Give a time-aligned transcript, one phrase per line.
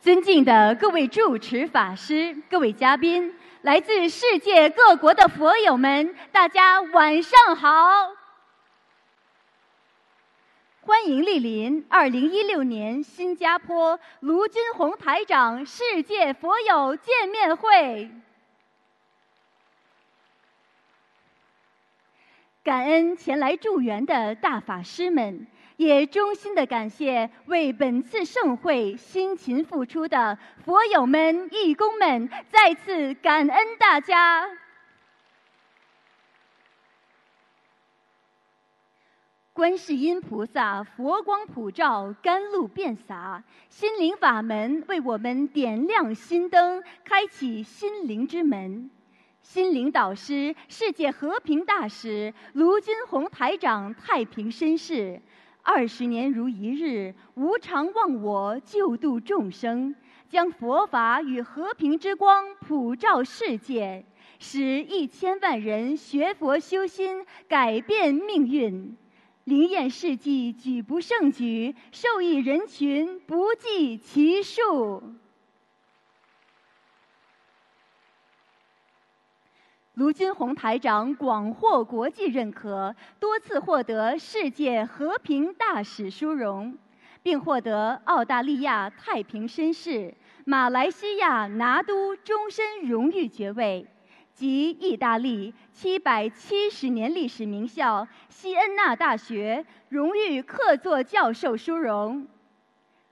[0.00, 8.14] 尊敬的各位主持法师、各位嘉宾、来自世界各国的佛友们，大家晚上好！
[10.82, 18.08] 欢迎莅临二零一六年新加坡卢军宏台长世界佛友见面会。
[22.62, 25.46] 感恩前来助缘的大法师们。
[25.78, 34.50] 也衷心的感谢为本次盛会辛勤付出的佛友们、义工们，再次感恩大家。
[39.52, 48.90] 观世音菩萨佛光普照，甘露遍洒，心灵法门为我们点亮心灯，开启心灵之门。
[49.42, 55.22] 心灵导师、世界和平大使卢军宏台长，太平绅士。
[55.70, 59.94] 二十年如一日，无常忘我，救度众生，
[60.26, 64.02] 将佛法与和平之光普照世界，
[64.38, 68.96] 使一千万人学佛修心，改变命运。
[69.44, 75.02] 灵验事迹举不胜举，受益人群不计其数。
[79.98, 86.78] 卢军宏台长广获国际认可，多次获得世界和平大使殊荣，
[87.20, 93.84] 并获得澳大利亚太平绅士、马来西亚拿督终身荣誉爵位
[94.32, 102.24] 及意大利七百七十年历史名校西恩纳大学荣誉客座教授殊荣。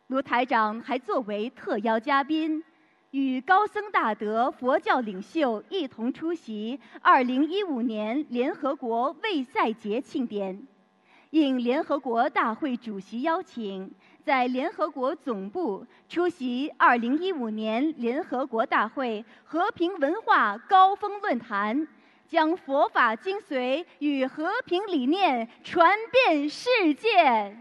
[0.06, 2.62] 卢台长还作为特邀嘉宾。
[3.16, 10.66] 与高僧大德、佛教领袖一同出席2015年联合国卫赛节庆典，
[11.30, 13.90] 应联合国大会主席邀请，
[14.22, 21.88] 在联合国总部出席2015年联合国大会和平文化高峰论坛，
[22.28, 27.56] 将佛法精髓与和平理念传遍世界。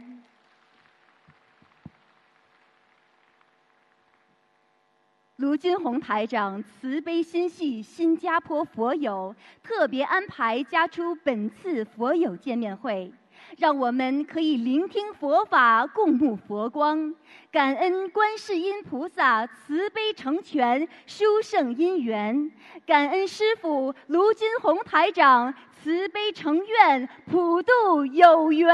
[5.37, 13.11] 卢军宏台长慈悲心系新加坡佛友，特别安排加出本次佛友见面会，
[13.57, 17.13] 让我们可以聆听佛法，共沐佛光，
[17.51, 22.49] 感恩观世音菩萨慈悲成全，殊胜因缘，
[22.85, 25.53] 感恩师父卢军宏台长
[25.83, 28.73] 慈悲成愿，普度有缘。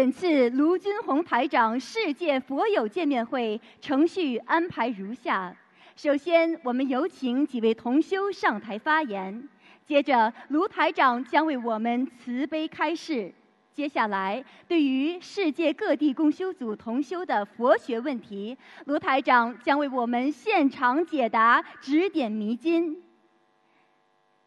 [0.00, 5.54] 本次卢军宏台长世界佛友见面会程序安排如下：
[5.94, 9.46] 首先，我们有请几位同修上台发言；
[9.84, 13.30] 接着，卢台长将为我们慈悲开示；
[13.74, 18.56] 接下来，对于世界各地共修组同修的佛学问题，
[18.86, 23.02] 卢台长将为我们现场解答，指点迷津。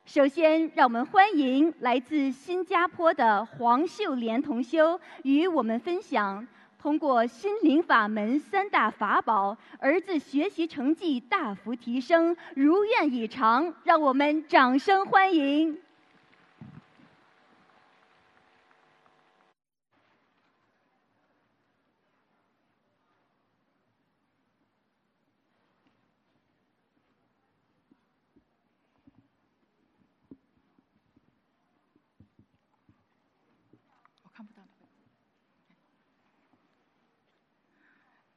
[0.06, 6.46] 首先，让我们欢迎来自新加坡的黄秀莲同修与我们分享
[6.78, 13.74] 通过心灵法门三大法宝，儿子学习成绩大幅提升，如愿以偿。
[13.86, 15.80] 让我们掌声欢迎。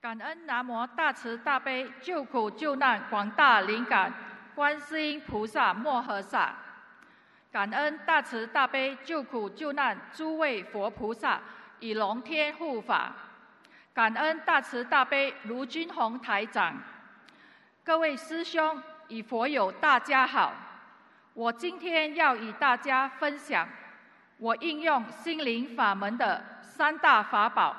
[0.07, 4.15] 感恩南无大慈大悲救苦救难广大灵感
[4.55, 6.55] 观世音菩萨摩诃萨，
[7.51, 11.41] 感恩大慈大悲救苦救难诸位佛菩萨
[11.81, 13.17] 以龙天护法，
[13.93, 16.81] 感恩大慈大悲卢军宏台长，
[17.83, 20.53] 各位师兄与佛友大家好，
[21.35, 23.69] 我今天要与大家分享
[24.39, 27.75] 我应用心灵法门的三大法宝：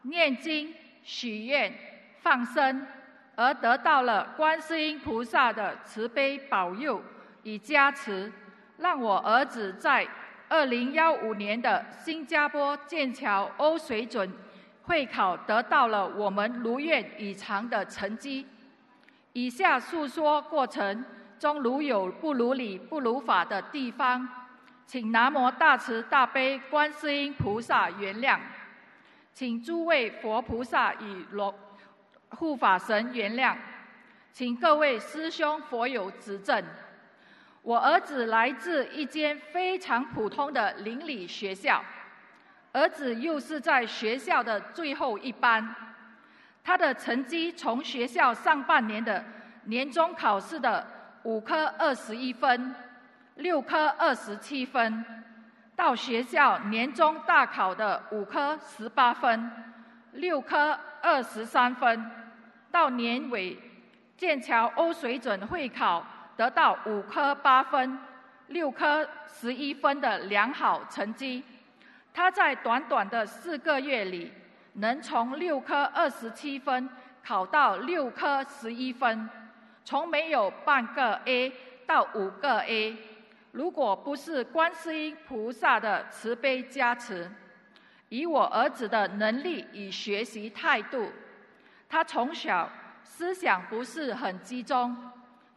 [0.00, 0.74] 念经。
[1.10, 1.72] 许愿、
[2.20, 2.86] 放生，
[3.34, 7.02] 而得到了观世音菩萨的慈悲保佑
[7.44, 8.30] 与加持，
[8.76, 10.06] 让我儿子在
[10.50, 14.30] 二零幺五年的新加坡剑桥欧水准
[14.82, 18.46] 会考得到了我们如愿以偿的成绩。
[19.32, 21.02] 以下述说过程
[21.38, 24.28] 中如有不如理、不如法的地方，
[24.84, 28.38] 请南无大慈大悲观世音菩萨原谅。
[29.38, 31.54] 请诸位佛菩萨与罗
[32.30, 33.56] 护法神原谅，
[34.32, 36.60] 请各位师兄佛友指正。
[37.62, 41.80] 我儿子来自一间非常普通的邻里学校，
[42.72, 45.72] 儿子又是在学校的最后一班，
[46.64, 49.24] 他的成绩从学校上半年的
[49.66, 50.84] 年终考试的
[51.22, 52.74] 五科二十一分、
[53.36, 55.04] 六科二十七分，
[55.78, 59.48] 到学校年终大考的五科十八分、
[60.14, 62.10] 六科二十三分，
[62.68, 63.56] 到年尾
[64.16, 66.04] 剑桥欧水准会考
[66.36, 67.96] 得到五科八分、
[68.48, 71.44] 六科十一分的良好成绩。
[72.12, 74.32] 他在短短的四个月里，
[74.72, 76.90] 能从六科二十七分
[77.24, 79.30] 考到六科十一分，
[79.84, 81.52] 从没有半个 A
[81.86, 82.96] 到五个 A。
[83.52, 87.30] 如果不是观世音菩萨的慈悲加持，
[88.08, 91.10] 以我儿子的能力与学习态度，
[91.88, 92.70] 他从小
[93.02, 94.96] 思想不是很集中，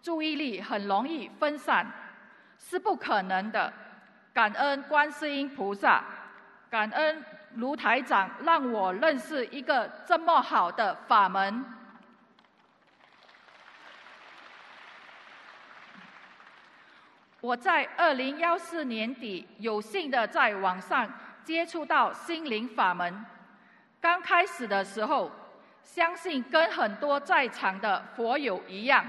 [0.01, 1.85] 注意力很容易分散，
[2.57, 3.71] 是不可能的。
[4.33, 6.03] 感恩观世音菩萨。
[6.69, 7.21] 感恩
[7.55, 11.65] 卢台长让我认识一个这么好的法门。
[17.41, 21.11] 我在二零幺四年底有幸的在网上
[21.43, 23.25] 接触到心灵法门。
[23.99, 25.31] 刚开始的时候，
[25.83, 29.03] 相信跟很多在场的佛友一样，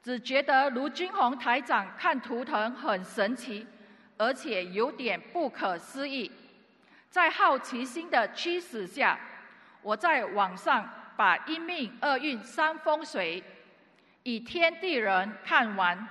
[0.00, 3.66] 只觉得卢军宏台长看图腾很神奇。
[4.16, 6.30] 而且有点不可思议，
[7.08, 9.18] 在好奇心的驱使下，
[9.80, 10.86] 我在网上
[11.16, 13.42] 把一命二运三风水
[14.22, 16.06] 以天地人看完，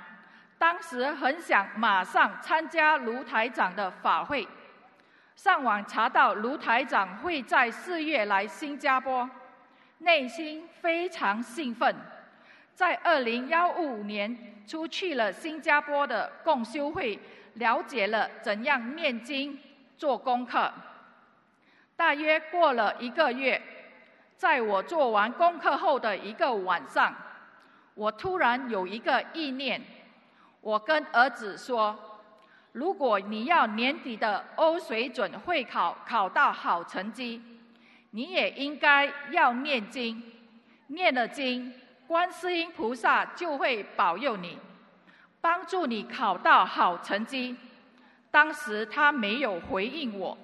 [0.59, 4.47] 当时很想马上参加卢台长的法会，
[5.35, 9.27] 上网查到卢台长会在四月来新加坡，
[9.99, 11.95] 内心非常兴奋，
[12.75, 17.17] 在二零幺五年出去了新加坡的共修会。
[17.55, 19.59] 了解了怎样念经、
[19.97, 20.71] 做功课。
[21.95, 23.61] 大约过了一个月，
[24.37, 27.13] 在我做完功课后的一个晚上，
[27.95, 29.81] 我突然有一个意念，
[30.61, 31.97] 我跟儿子说
[32.73, 37.41] ：“如果你要年底的欧水准会考考到好成绩，
[38.11, 40.21] 你也应该要念经。
[40.87, 41.73] 念了经，
[42.07, 44.57] 观世音菩萨就会保佑你。”
[45.41, 47.55] 帮助你考到好成绩。
[48.29, 50.37] 当时他没有回应我。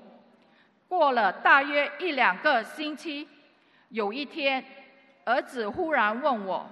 [0.88, 3.28] 过了大约一两个星期，
[3.90, 4.64] 有一天，
[5.26, 6.66] 儿子忽然问我：“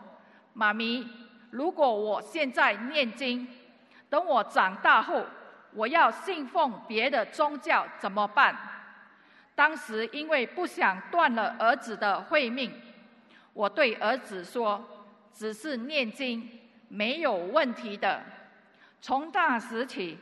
[0.54, 1.06] 妈咪，
[1.54, 3.48] 如果我现在念经，
[4.10, 5.24] 等我长大后，
[5.74, 8.58] 我要信奉别的宗教怎么办？”
[9.54, 12.74] 当时因为不想断了儿子的慧命，
[13.54, 14.84] 我对儿子说
[15.32, 16.50] ：“只是念经。”
[16.90, 18.22] 没有问题的。
[19.00, 20.18] 从那时起，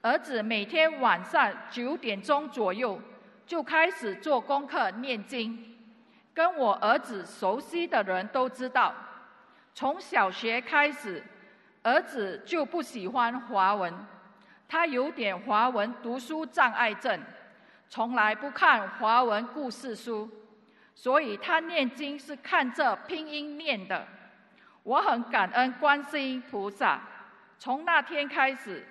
[0.00, 3.00] 儿子每天晚上九点钟左右
[3.46, 5.76] 就开始做功课念经。
[6.32, 8.94] 跟我儿子熟悉的人都知道，
[9.78, 11.22] 从小学开始，
[11.84, 13.94] 儿子就不喜欢华文，
[14.66, 17.22] 他有点华文读书障碍症，
[17.88, 20.28] 从来不看华文故事书，
[20.96, 24.04] 所以他念经是看着拼音念的。
[24.82, 27.00] 我很感恩观世音菩萨。
[27.56, 28.84] 从那天开始，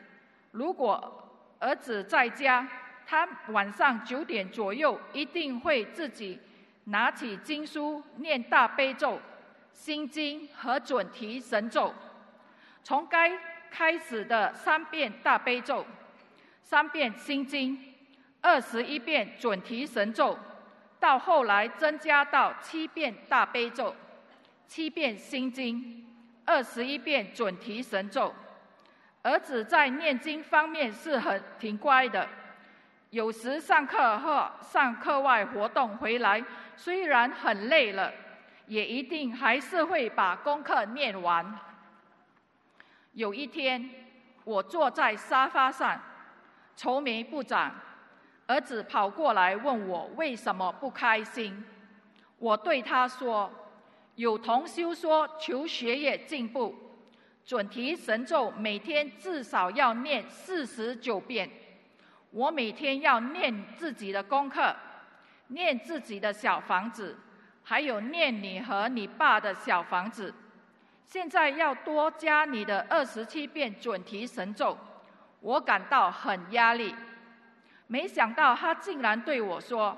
[0.51, 1.29] 如果
[1.59, 2.65] 儿子在家，
[3.05, 6.39] 他晚上九点左右一定会自己
[6.85, 9.19] 拿起经书念大悲咒、
[9.77, 11.93] 心经和准提神咒。
[12.83, 13.31] 从该
[13.69, 15.85] 开始的三遍大悲咒、
[16.63, 17.93] 三遍心经、
[18.41, 20.35] 二十一遍准提神咒，
[20.99, 23.95] 到后来增加到七遍大悲咒。
[24.67, 26.05] 七遍心经，
[26.43, 28.33] 二十一遍准提神咒。
[29.21, 32.27] 儿子在念经方面是很挺乖的，
[33.11, 36.43] 有时上课或上课外活动回来，
[36.75, 38.11] 虽然很累了，
[38.67, 41.59] 也一定还是会把功课念完。
[43.13, 43.89] 有一天，
[44.43, 45.99] 我坐在沙发上，
[46.75, 47.73] 愁眉不展，
[48.45, 51.65] 儿子跑过来问我为什么不开心。
[52.37, 53.51] 我对他说。
[54.17, 56.75] 有同修说求学业进步，
[57.45, 61.47] 准提神咒每天至少要念四十九遍。
[62.31, 64.75] 我每天要念自己的功课，
[65.49, 67.15] 念自己的小房子，
[67.69, 70.33] 还有念你和你爸的小房子。
[71.05, 74.77] 现在要多加你的二十七遍准提神咒，
[75.41, 76.95] 我感到很压力。
[77.87, 79.97] 没想到他竟然对我说：“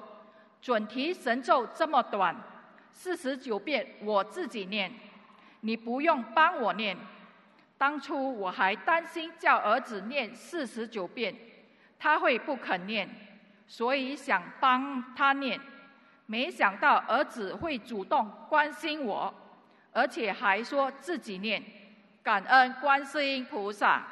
[0.60, 2.36] 准提神咒这么短。”
[2.92, 4.92] 四十九遍我自己念，
[5.62, 6.98] 你不用帮我念。
[7.78, 11.36] 当初我还担心叫儿子念四十九遍，
[12.00, 13.08] 他会不肯念，
[13.68, 15.60] 所以想帮他念，
[16.32, 19.34] 没想到儿子会主动关心我，
[19.92, 21.60] 而且还说自己念，
[22.22, 24.04] 感恩观世音菩萨。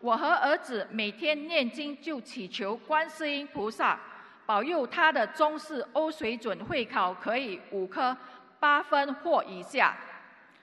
[0.00, 3.96] 我和儿子每天念经，就祈求观世音菩萨
[4.44, 8.16] 保佑他的中式欧水准会考可以五科
[8.58, 9.96] 八分或以下，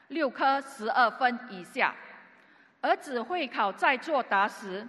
[0.10, 1.96] 六科十二分以下。
[2.82, 4.86] 儿子会考在作答时，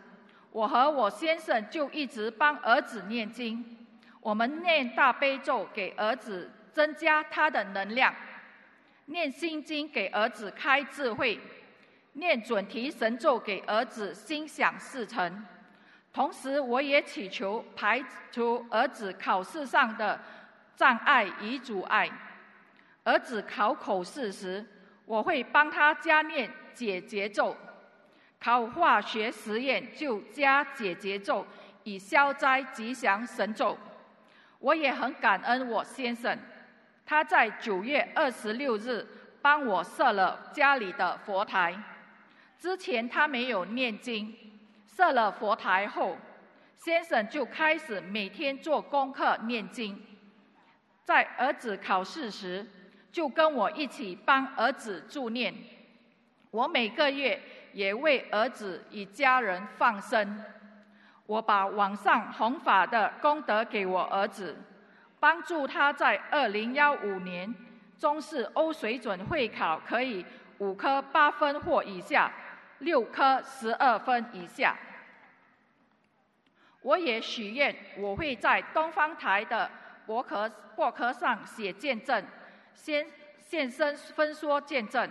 [0.53, 3.65] 我和我先生就一直帮儿子念经。
[4.21, 8.15] 我们念大悲咒给儿子增加他的能量，
[9.07, 11.41] 念心经给儿子开智慧。
[12.15, 15.45] 念准提神咒给儿子心想事成，
[16.13, 20.21] 同时我也祈求排除儿子考试上的
[20.77, 22.11] 障碍与阻碍。
[23.03, 24.63] 儿子考口试时，
[25.07, 27.57] 我会帮他加念解结咒；
[28.43, 31.47] 考化学实验就加解结咒
[31.85, 33.79] 以消灾吉祥神咒。
[34.59, 36.37] 我也很感恩我先生，
[37.07, 39.07] 他在九月二十六日
[39.41, 41.81] 帮我设了家里的佛台。
[42.59, 44.35] 之前他没有念经，
[44.87, 46.17] 设了佛台后，
[46.77, 50.01] 先生就开始每天做功课念经。
[51.05, 52.67] 在儿子考试时，
[53.13, 55.55] 就跟我一起帮儿子助念。
[56.51, 57.41] 我每个月
[57.73, 60.45] 也为儿子与家人放生。
[61.27, 64.57] 我把网上弘法的功德给我儿子，
[65.21, 67.55] 帮助他在二零幺五年
[67.99, 70.25] 中式欧水准会考可以
[70.59, 72.31] 五科八分或以下。
[72.79, 74.77] 六科十二分以下，
[76.81, 79.71] 我也许愿，我会在东方台的
[80.05, 82.25] 博客博客上写见证，
[82.75, 83.07] 先
[83.39, 85.09] 现身分说见证。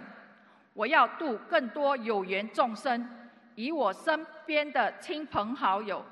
[0.74, 3.08] 我要度更多有缘众生，
[3.56, 6.06] 以我身边的亲朋好友，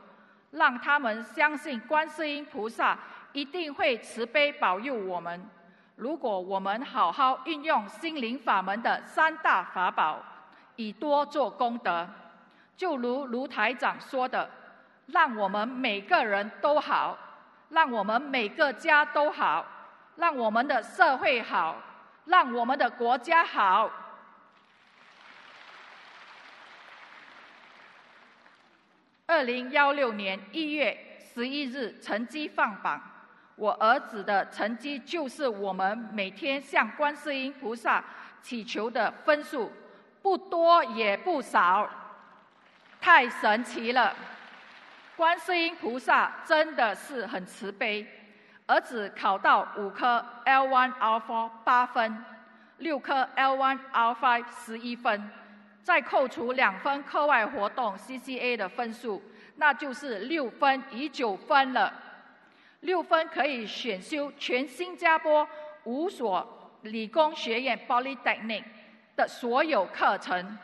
[0.52, 2.98] 让他们相信观世音菩萨
[3.34, 5.50] 一定会慈悲保佑我们。
[5.96, 10.20] 如果我们好好运用心灵法门的三大法宝。
[10.76, 12.08] 以多做功德，
[12.78, 14.50] 就如卢台长说的，
[15.08, 17.18] 让我们每个人都好，
[17.68, 19.66] 让我们每个家都好，
[20.16, 21.76] 让我们的社会好，
[22.24, 23.92] 让我们的国家好。
[29.30, 33.00] 二零幺六年一月十一日成绩放榜，
[33.56, 38.04] 我儿子的成绩就是我们每天向观世音菩萨
[38.42, 39.72] 祈求的分数。
[40.24, 41.88] 不多也不少，
[43.00, 44.16] 太神奇了！
[45.16, 48.04] 观世音菩萨真的是很慈悲。
[48.66, 52.26] 儿子考到五科 L1、L4 八分，
[52.80, 55.30] 六科 L1、L5 十一分，
[55.84, 59.22] 再扣除两分课外活动 CCA 的分数，
[59.56, 61.94] 那就是六分与九分了。
[62.82, 65.48] 六分可以选修全新加坡
[65.84, 68.64] 五所理工学院 Polytechnic。
[69.16, 70.58] 的所有课程，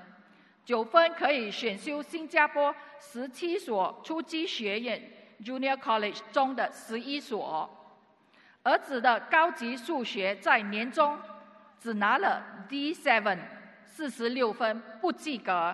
[0.63, 5.11] 九分可以选修新加坡十七所初级学院
[5.43, 7.69] （Junior College） 中的十一所。
[8.63, 11.19] 儿子的高级数学在年中
[11.77, 13.37] 只拿了 D7，
[13.95, 15.73] 四十六分，不及格。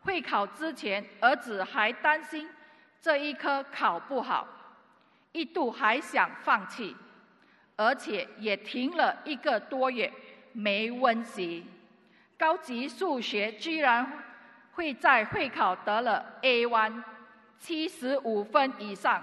[0.00, 2.48] 会考之前，儿子还担心
[2.98, 4.48] 这一科考不好，
[5.32, 6.96] 一度还想放弃，
[7.76, 10.10] 而且也停了一个多月
[10.52, 11.66] 没温习。
[12.38, 14.10] 高级数学居然
[14.72, 17.04] 会在会考得了 A one，
[17.58, 19.22] 七十五分以上，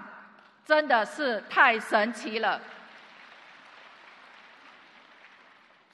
[0.64, 2.60] 真的是太神奇了！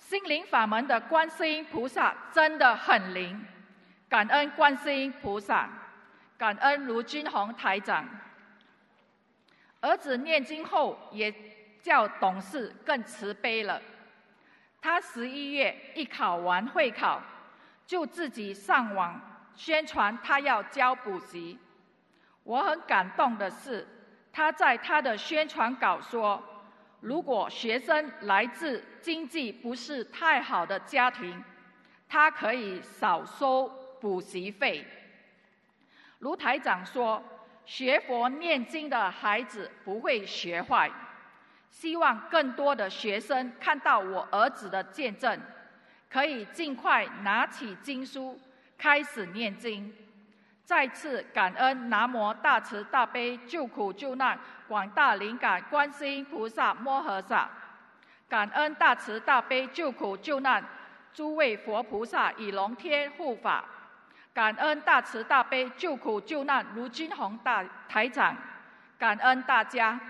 [0.07, 3.45] 心灵法门的观世音菩萨真的很灵，
[4.09, 5.69] 感恩观世音菩萨，
[6.39, 8.09] 感恩卢军宏台长。
[9.81, 11.35] 儿子念经后也
[11.83, 13.83] 较懂事，更慈悲了。
[14.81, 17.21] 他十一月一考完会考，
[17.85, 19.21] 就自己上网
[19.57, 21.59] 宣传他要教补习。
[22.45, 23.85] 我很感动的是，
[24.33, 26.41] 他在他的宣传稿说，
[27.00, 31.43] 如果学生来自经济不是太好的家庭，
[32.09, 34.87] 他可以少收补习费。
[36.21, 37.23] 卢台长说，
[37.65, 40.91] 学佛念经的孩子不会学坏。
[41.71, 45.38] 希望更多的学生看到我儿子的见证，
[46.09, 48.41] 可以尽快拿起经书
[48.79, 49.95] 开始念经。
[50.66, 57.49] 再次感恩南无大慈大悲救苦救难广大灵感观世音菩萨摩诃萨，
[58.28, 60.62] 感恩大慈大悲救苦救难
[61.14, 63.64] 诸位佛菩萨以龙天护法，
[64.35, 68.37] 感恩大慈大悲救苦救难卢金红大台长，
[68.99, 70.00] 感恩大家。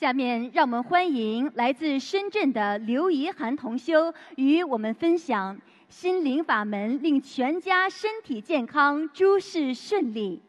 [0.00, 10.40] 下面让我们欢迎来自深圳的刘怡涵同修与我们分享心灵法门，令全家身体健康，诸事顺利。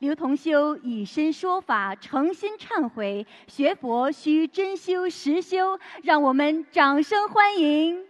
[0.00, 8.07] 刘同修以身说法，诚心忏悔，学佛需真修实修，让我们掌声欢迎。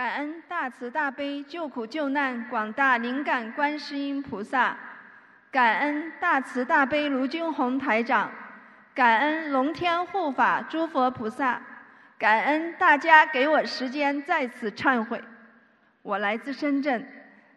[0.00, 4.74] 感恩大慈大悲救苦救难广大灵感观世音菩萨，
[5.50, 8.32] 感恩大慈大悲卢军宏台长，
[8.94, 11.60] 感恩龙天护法诸佛菩萨，
[12.18, 15.22] 感恩大家给我时间在此忏悔。
[16.00, 17.06] 我来自深圳，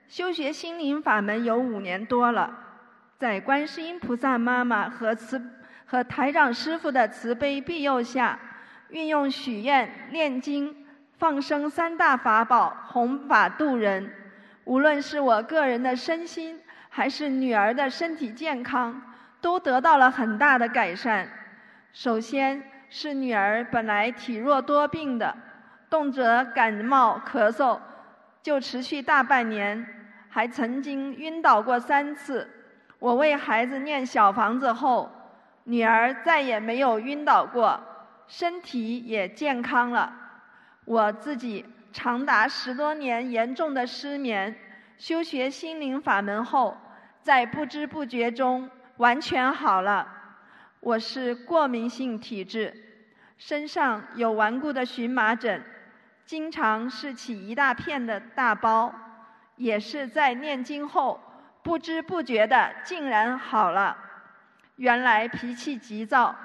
[0.09, 2.53] 修学心灵法门有五年多了，
[3.17, 5.41] 在观世音菩萨妈妈和慈
[5.85, 8.37] 和台长师傅的慈悲庇佑下，
[8.89, 10.82] 运用许愿念经。
[11.23, 14.11] 放生三大法宝，弘法度人。
[14.65, 19.01] 无论是我个人的身心，还是女儿的身体健康，
[19.39, 21.25] 都得到了很大的改善。
[21.93, 25.33] 首先是女儿本来体弱多病的，
[25.89, 27.79] 动辄感冒咳嗽，
[28.41, 29.87] 就持续大半年，
[30.27, 32.49] 还曾经晕倒过三次。
[32.99, 35.09] 我为孩子念小房子后，
[35.63, 37.79] 女儿再也没有晕倒过，
[38.27, 40.19] 身体也健康了。
[40.85, 44.55] 我自己长达十多年严重的失眠，
[44.97, 46.77] 修学心灵法门后，
[47.21, 50.07] 在不知不觉中完全好了。
[50.81, 52.73] 我是过敏性体质，
[53.37, 55.63] 身上有顽固的荨麻疹，
[56.25, 58.93] 经常是起一大片的大包，
[59.55, 61.19] 也是在念经后
[61.63, 63.95] 不知不觉的竟然好了。
[64.75, 66.35] 原来脾气急躁，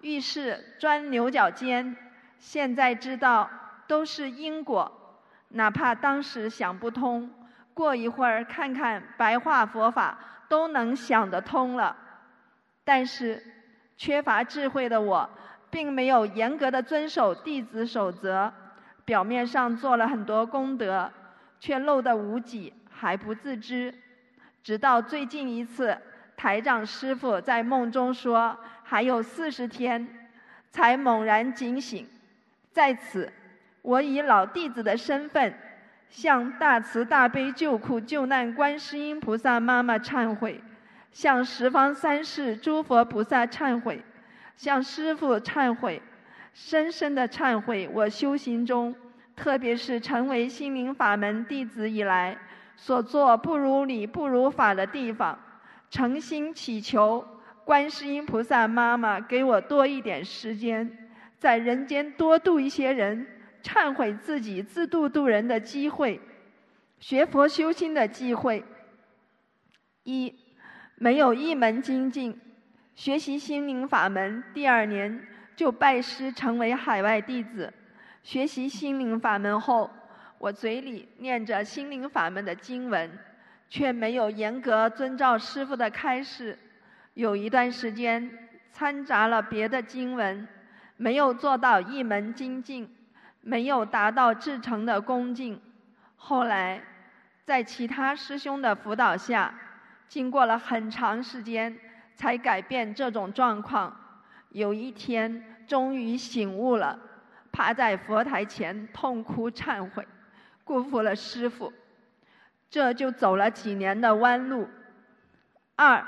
[0.00, 1.94] 遇事钻牛角尖，
[2.38, 3.50] 现在知道。
[3.86, 7.30] 都是因果，哪怕当时想不通，
[7.74, 10.18] 过一会儿看看白话佛法
[10.48, 11.96] 都能想得通了。
[12.84, 13.42] 但是
[13.96, 15.28] 缺乏智慧的我，
[15.70, 18.52] 并没有严格的遵守弟子守则，
[19.04, 21.10] 表面上做了很多功德，
[21.60, 23.94] 却漏得无几，还不自知。
[24.62, 25.96] 直到最近一次，
[26.36, 30.28] 台长师傅在梦中说还有四十天，
[30.70, 32.08] 才猛然警醒，
[32.72, 33.32] 在此。
[33.82, 35.52] 我以老弟子的身份，
[36.08, 40.60] 向大慈大悲救苦救难观世音菩萨妈妈忏悔，
[41.10, 44.02] 向十方三世诸佛菩萨忏悔，
[44.56, 46.00] 向师父忏悔，
[46.54, 48.94] 深深的忏悔我修行中，
[49.34, 52.38] 特别是成为心灵法门弟子以来
[52.76, 55.36] 所做不如理不如法的地方，
[55.90, 57.26] 诚心祈求
[57.64, 63.26] 观世音菩萨妈妈给我多一点时间，在人间多度一些人。
[63.62, 66.20] 忏悔自己自度度人的机会，
[66.98, 68.64] 学佛修心的机会。
[70.04, 70.34] 一，
[70.96, 72.38] 没有一门精进，
[72.94, 77.72] 学习心灵法门第二年就拜师成为海外弟子。
[78.22, 79.90] 学习心灵法门后，
[80.38, 83.10] 我嘴里念着心灵法门的经文，
[83.68, 86.58] 却没有严格遵照师傅的开示。
[87.14, 90.48] 有一段时间掺杂了别的经文，
[90.96, 92.88] 没有做到一门精进。
[93.44, 95.60] 没有达到至诚的恭敬，
[96.16, 96.80] 后来
[97.44, 99.52] 在其他师兄的辅导下，
[100.06, 101.76] 经过了很长时间
[102.14, 103.96] 才改变这种状况。
[104.50, 106.96] 有一天终于醒悟了，
[107.50, 110.06] 趴在佛台前痛哭忏悔，
[110.62, 111.72] 辜负了师傅，
[112.70, 114.68] 这就走了几年的弯路。
[115.74, 116.06] 二，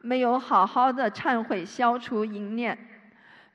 [0.00, 2.78] 没有好好的忏悔消除淫念，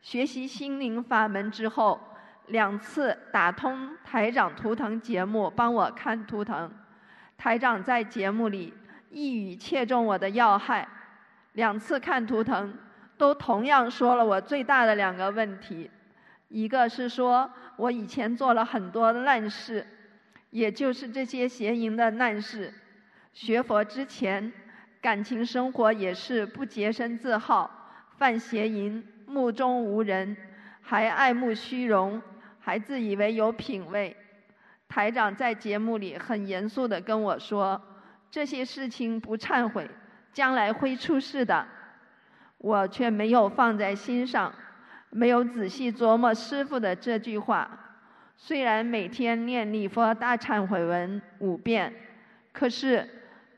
[0.04, 2.00] 学习心灵法门之后。
[2.48, 6.72] 两次打通台长图腾节目，帮我看图腾。
[7.38, 8.74] 台长在节目里
[9.10, 10.88] 一语切中我的要害。
[11.54, 12.74] 两次看图腾，
[13.18, 15.90] 都同样说了我最大的两个问题。
[16.48, 19.86] 一个是说我以前做了很多烂事，
[20.52, 22.74] 也就是这些邪淫的烂事。
[23.34, 24.52] 学佛之前，
[25.02, 30.38] 感情生活也是不洁身自好，犯邪淫，目中无人，
[30.82, 32.22] 还爱慕虚荣。
[32.68, 34.14] 还自以为有品位，
[34.90, 37.82] 台长在节目里很严肃地跟我说
[38.30, 39.90] ：“这些事情不忏悔，
[40.34, 41.66] 将来会出事的。”
[42.60, 44.54] 我却没有放在心上，
[45.12, 47.70] 没有仔细琢磨师傅的这句话。
[48.36, 51.94] 虽然每天念礼佛大忏悔文五遍，
[52.52, 53.08] 可是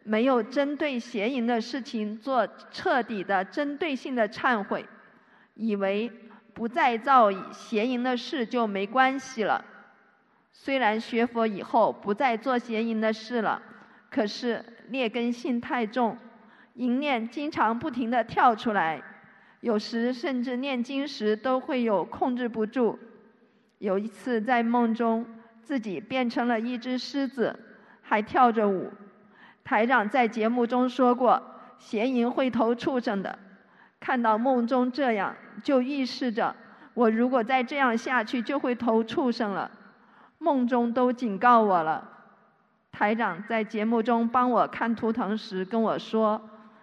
[0.04, 4.86] 没有针对邪淫的事情做彻底的针对性的忏悔，
[5.56, 6.12] 以为
[6.60, 9.64] 不再造邪淫的事就没关系了。
[10.52, 13.62] 虽然学佛以后不再做邪淫的事了，
[14.12, 16.18] 可是劣根性太重。
[16.74, 19.02] 淫念经常不停地跳出来，
[19.62, 23.00] 有时甚至念经时都会有控制不住。
[23.78, 25.26] 有一次在梦中，
[25.62, 27.58] 自己变成了一只狮子，
[28.02, 28.92] 还跳着舞。
[29.64, 31.42] 台长在节目中说过，
[31.78, 33.40] 邪淫会投畜生的。
[33.98, 36.56] 看到梦中这样，就预示着
[36.94, 39.70] 我如果再这样下去，就会投畜生了。
[40.38, 42.10] 梦中都警告我了。
[42.92, 46.42] 台长在节目中帮我看图腾时跟我说。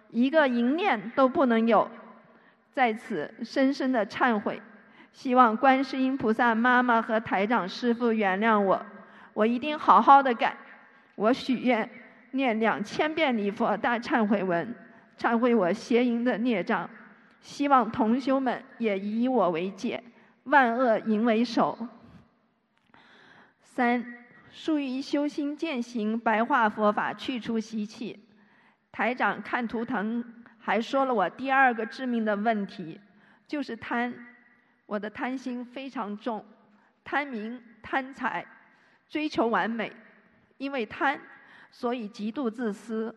[0.09, 1.89] 一个淫念都不能有，
[2.71, 4.61] 在此深深的忏悔，
[5.11, 8.81] 希望观世音菩萨妈妈和台长师傅原谅我，
[9.33, 10.55] 我一定好好的改。
[11.15, 11.87] 我许愿
[12.31, 14.73] 念两千遍礼佛大忏悔文，
[15.19, 16.89] 忏悔我邪淫的孽障。
[17.47, 20.03] 希望同修们也以我为戒，
[20.43, 21.87] 万恶淫为首。
[23.61, 28.27] 三，疏于修心践行白话佛法，去除习气。
[28.91, 30.21] 台长看图腾，
[30.59, 32.99] 还说了我第二个致命的问题，
[33.47, 34.13] 就是贪。
[34.85, 36.43] 我的贪心非常重，
[37.05, 38.45] 贪名、贪财，
[39.07, 39.89] 追求完美。
[40.57, 41.17] 因为贪，
[41.71, 43.15] 所以极度自私。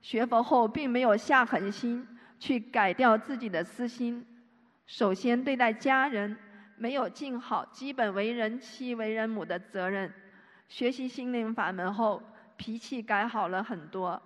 [0.00, 2.06] 学佛后，并没有下狠心
[2.44, 4.22] 去改掉自己的私心。
[4.86, 6.36] 首先，对待家人
[6.76, 10.12] 没有尽好基本为人妻、为人母的责任。
[10.68, 12.22] 学习心灵法门后，
[12.58, 14.20] 脾气改好了很多。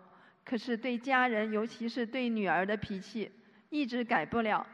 [0.45, 3.31] 可是对家人，尤其是对女儿的脾气，
[3.71, 4.67] 一直改不了。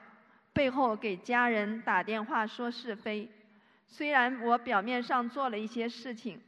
[0.55, 3.31] 背后给家人打电话说是非。
[3.87, 6.41] 虽然我表面上做了一些事情，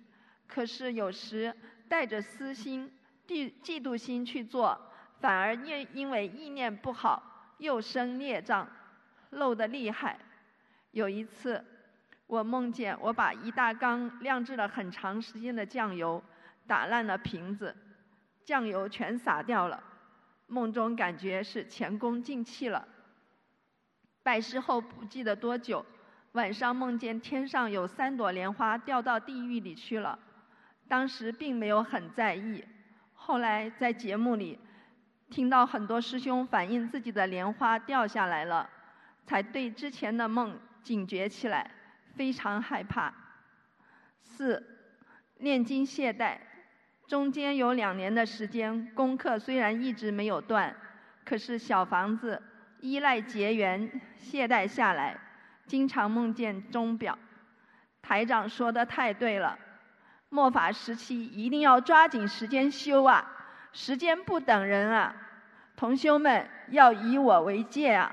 [0.47, 1.55] 可是有时
[1.91, 2.91] 带着私心、
[3.29, 4.81] 嫉嫉妒心去做，
[5.21, 7.23] 反而因因为意念不好，
[7.59, 8.69] 又生孽障，
[9.31, 10.19] 漏得厉害。
[10.93, 11.65] 有一次，
[12.27, 16.23] 我梦见我把一大缸晾制了很长时间的酱油
[16.67, 17.75] 打烂了瓶子。
[18.45, 19.83] 酱油全洒掉了，
[20.47, 22.87] 梦中感觉是前功尽弃了。
[24.23, 25.85] 拜师后不记得多久，
[26.33, 30.19] 晚上梦见天上有三朵莲花掉到地狱里去了，
[30.89, 32.65] 当时并没有很在意。
[33.15, 34.59] 后来在节目里
[35.31, 38.69] 听到很多师兄反映自己的莲花掉下来了，
[39.27, 41.71] 才对之前的梦警觉起来，
[42.15, 43.13] 非常害怕。
[44.23, 44.65] 四，
[45.39, 46.39] 念经懈怠。
[47.09, 50.75] 中间有两年的时间，功课虽然一直没有断，
[51.25, 52.43] 可是小房子
[52.81, 55.17] 依赖结缘懈怠下来，
[55.67, 57.17] 经常梦见钟表。
[58.03, 59.59] 台长说的太对了，
[60.29, 63.25] 末法时期一定要抓紧时间修啊，
[63.77, 65.15] 时间不等人啊，
[65.77, 68.11] 同修们要以我为戒啊，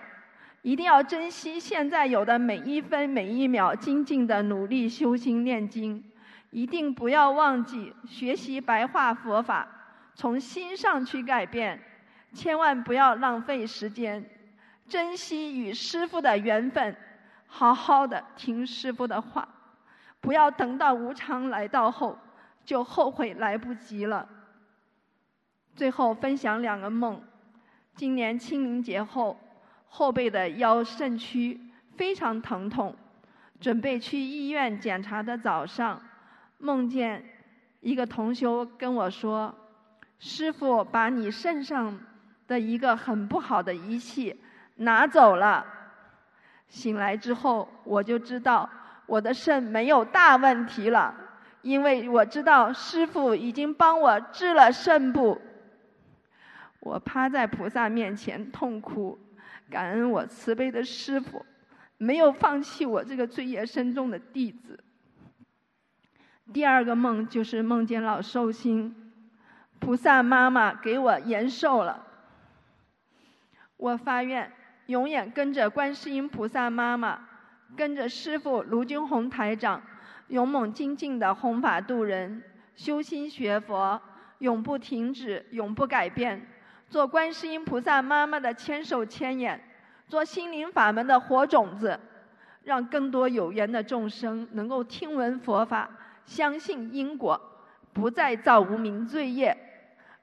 [0.61, 6.03] 一定要珍惜现在有的每一分每一秒，精进的努力修心念经。
[6.51, 9.65] 一定不要忘记学习白话佛法，
[10.13, 11.79] 从心上去改变，
[12.33, 14.29] 千万不要浪费时间，
[14.89, 16.93] 珍惜与师父的缘分，
[17.47, 19.47] 好好的听师父的话，
[20.19, 22.19] 不要等到无常来到后
[22.65, 24.27] 就后悔来不及了。
[25.75, 27.21] 最后分享两个梦：
[27.95, 29.39] 今年清明节后，
[29.87, 31.59] 后背的腰肾区
[31.97, 32.95] 非常疼痛，
[33.59, 36.01] 准备去医院检查的早上。
[36.59, 37.23] 梦见
[37.81, 39.53] 一个同修跟我说
[40.19, 41.99] ：“师傅把你肾上
[42.47, 44.39] 的一个很不好的仪器
[44.75, 45.65] 拿走了。”
[46.69, 48.69] 醒来之后，我就知道
[49.05, 51.13] 我的肾没有大问题了，
[51.61, 55.41] 因为我知道师傅已经帮我治了肾部。
[56.83, 59.17] 我趴在菩萨面前痛哭，
[59.69, 61.45] 感恩我慈悲的师傅，
[61.97, 64.77] 没有放弃我这个罪业深重的弟子。
[66.51, 68.93] 第二个梦就是梦见老寿星，
[69.79, 72.05] 菩萨妈妈给我延寿了。
[73.77, 74.51] 我发愿
[74.87, 77.17] 永远跟着观世音菩萨妈妈，
[77.77, 79.81] 跟着师父卢军宏台长，
[80.27, 82.43] 勇猛精进的弘法度人，
[82.75, 84.01] 修心学佛，
[84.39, 86.45] 永不停止，永不改变，
[86.93, 89.59] 做观世音菩萨妈妈的千手千眼，
[90.07, 91.99] 做心灵法门的活种子，
[92.63, 95.89] 让更多有缘的众生能够听闻佛法。
[96.27, 97.41] 相信因果，
[97.93, 99.57] 不再造无名罪业，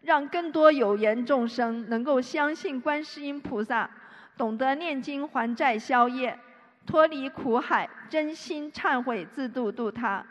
[0.03, 3.91] 让更多有缘众生能够相信观世音菩萨，
[4.37, 6.39] 懂得念经还债消业，
[6.87, 10.25] 脱离苦海，真心忏悔自度度他。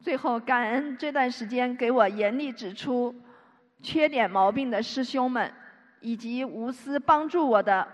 [0.00, 3.14] 最后，感恩这段时间给我严厉指出
[3.84, 5.52] 缺点毛病的师兄们，
[6.00, 7.86] 以及无私帮助我的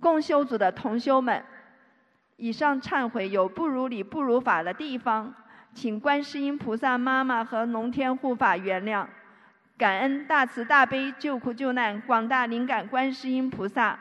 [0.00, 1.44] 共修组的同修们。
[2.36, 5.32] 以上忏悔有不如理、不如法的地方，
[5.72, 9.06] 请观世音菩萨妈妈和龙天护法原谅。
[9.78, 13.98] 感恩大慈大悲救苦救难广大灵感观世音菩萨，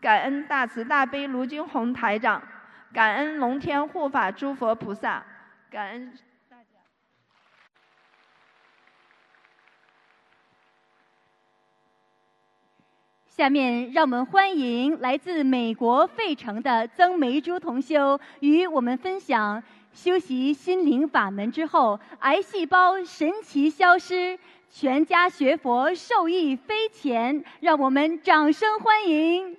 [0.00, 2.42] 感恩大慈大悲卢军宏台长，
[2.92, 5.24] 感恩龙天护法诸佛菩萨，
[5.70, 6.12] 感恩。
[13.36, 24.38] 下面让我们欢迎来自美国费城的曾梅珠同修，与我们分享修习心灵法门之后，癌细胞神奇消失，
[24.70, 27.44] 全家学佛受益匪浅。
[27.60, 29.54] 让我们掌声欢迎！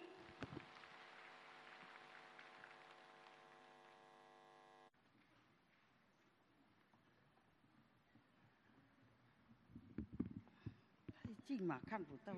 [11.24, 12.34] 太近嘛，看不到。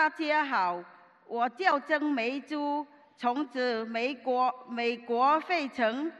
[0.00, 0.80] 大家好，
[1.26, 6.12] 我叫曾梅珠，从自美国美国费城，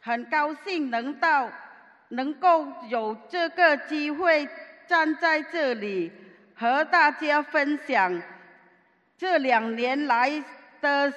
[0.00, 1.50] 很高兴能到，
[2.10, 4.48] 能够有这个机会
[4.86, 6.12] 站在这里
[6.54, 8.22] 和大家分享
[9.18, 10.30] 这两年来
[10.80, 11.12] 的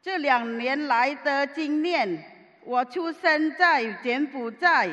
[0.00, 2.18] 这两年来的经验。
[2.64, 4.88] 我出生在柬埔寨。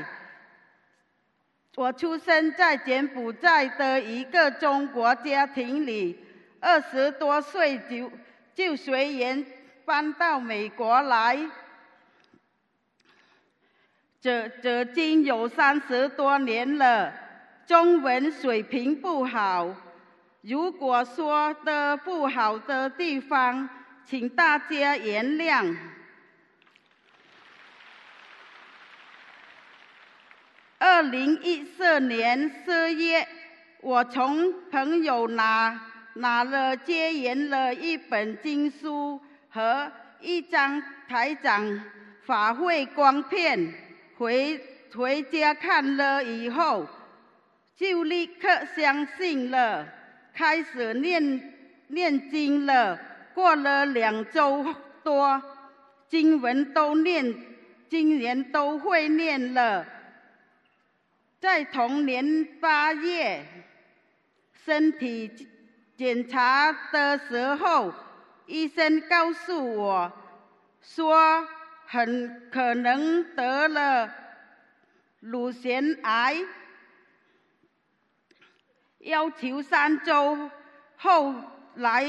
[1.76, 6.16] 我出生在柬埔寨的一个中国家庭里，
[6.60, 8.12] 二十多岁就
[8.54, 9.44] 就随缘
[9.84, 11.36] 搬到美国来，
[14.22, 17.12] 这这经有三十多年了，
[17.66, 19.76] 中文水平不好，
[20.42, 23.68] 如果说的不好的地方，
[24.06, 25.76] 请大家原谅。
[30.86, 33.26] 二零一四年四月，
[33.80, 35.80] 我从朋友那
[36.16, 39.18] 拿了接缘了一本经书
[39.50, 41.82] 和一张台长
[42.26, 43.74] 法会光片，
[44.18, 44.60] 回
[44.94, 46.86] 回家看了以后，
[47.78, 49.88] 就立刻相信了，
[50.34, 51.54] 开始念
[51.88, 53.00] 念经了。
[53.34, 54.66] 过了两周
[55.02, 55.42] 多，
[56.10, 57.34] 经文都念，
[57.90, 59.86] 经年都会念了。
[61.44, 63.44] 在同年八月，
[64.64, 65.50] 身体
[65.98, 67.94] 检查的时候，
[68.46, 70.10] 医生告诉我，
[70.82, 71.46] 说
[71.86, 74.10] 很可能得了
[75.20, 76.38] 乳腺癌，
[79.00, 80.50] 要求三周
[80.96, 81.36] 后
[81.76, 82.06] 来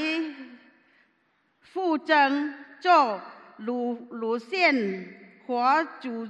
[1.59, 3.19] 复诊做
[3.57, 6.25] 乳乳腺活主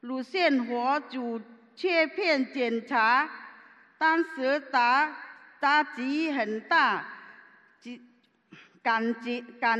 [0.00, 1.42] 乳腺活主。
[1.76, 3.28] 切片检查，
[3.98, 5.14] 当时打
[5.60, 7.04] 打击很大，
[8.82, 9.78] 感觉感，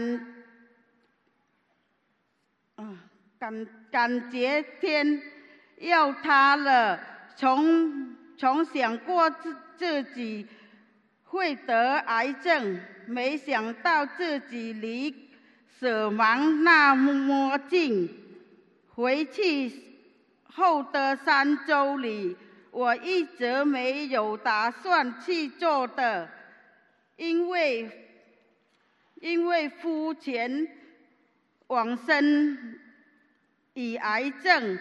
[2.76, 2.98] 嗯，
[3.38, 5.22] 感感觉天
[5.78, 7.00] 要塌了。
[7.35, 10.46] 从从想过自自己
[11.24, 15.30] 会得癌症，没想到自己离
[15.78, 18.09] 死亡那么近，
[18.94, 19.87] 回去。
[20.56, 22.34] 后的三周里，
[22.70, 26.26] 我一直没有打算去做的，
[27.16, 28.08] 因为
[29.16, 30.66] 因为夫前
[31.66, 32.78] 往生
[33.74, 34.78] 以癌症，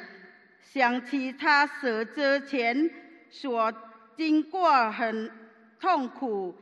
[0.61, 2.89] 想起他死之前
[3.29, 3.73] 所
[4.15, 5.29] 经过很
[5.77, 6.55] 痛苦，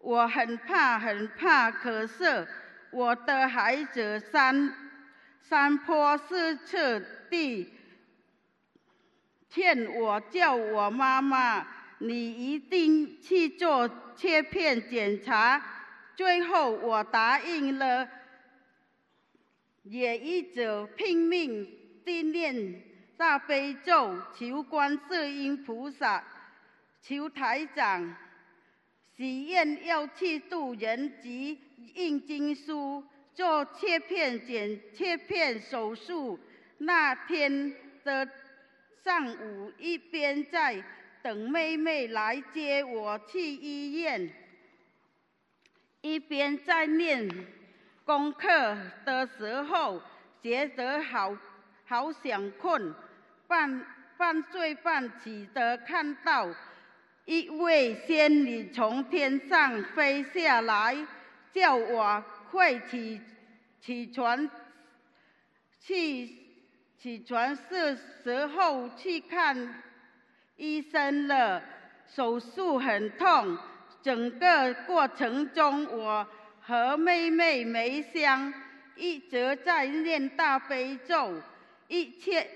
[0.00, 1.70] 我很怕很怕。
[1.70, 2.48] 可是
[2.90, 4.74] 我的孩子山
[5.42, 7.73] 山坡四次地。
[9.54, 11.64] 劝我叫我妈妈，
[11.98, 15.64] 你一定去做切片检查。
[16.16, 18.08] 最后我答应了，
[19.84, 21.64] 也一直拼命
[22.04, 22.82] 地念
[23.16, 26.24] 大悲咒，求观世音菩萨，
[27.00, 28.16] 求台长，
[29.16, 31.60] 许愿要去渡人及
[31.94, 36.40] 印经书，做切片检切片手术。
[36.78, 38.28] 那天的。
[39.04, 40.82] 上午一边在
[41.22, 44.32] 等妹妹来接我去医院，
[46.00, 47.28] 一边在念
[48.06, 50.00] 功课的时候，
[50.42, 51.36] 觉得好
[51.84, 52.94] 好想困，
[53.46, 53.86] 半
[54.16, 56.48] 半睡半起的看到
[57.26, 60.96] 一位仙女从天上飞下来，
[61.52, 63.20] 叫我快起
[63.82, 64.48] 起床，
[65.82, 66.43] 去
[67.04, 69.82] 起床是时候去看
[70.56, 71.62] 医生了。
[72.06, 73.58] 手术很痛，
[74.00, 76.26] 整个过程中我。
[76.62, 78.50] 和妹妹梅香
[78.96, 81.34] 一直在念大悲咒，
[81.88, 82.48] 一切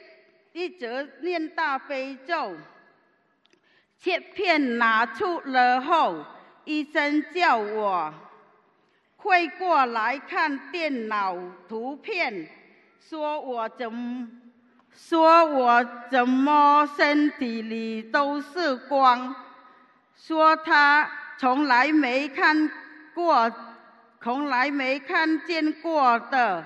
[0.55, 2.57] 一直念大悲咒。
[3.99, 6.25] 切片拿出了后，
[6.65, 8.15] 医生叫我
[9.19, 11.37] 快过来看电脑
[11.69, 12.49] 图片，
[13.09, 14.29] 说我怎
[14.95, 19.35] 说我怎么身体里都是光，
[20.15, 22.71] 说他从来没看
[23.15, 23.51] 过。
[24.21, 26.63] 从来没看见过的，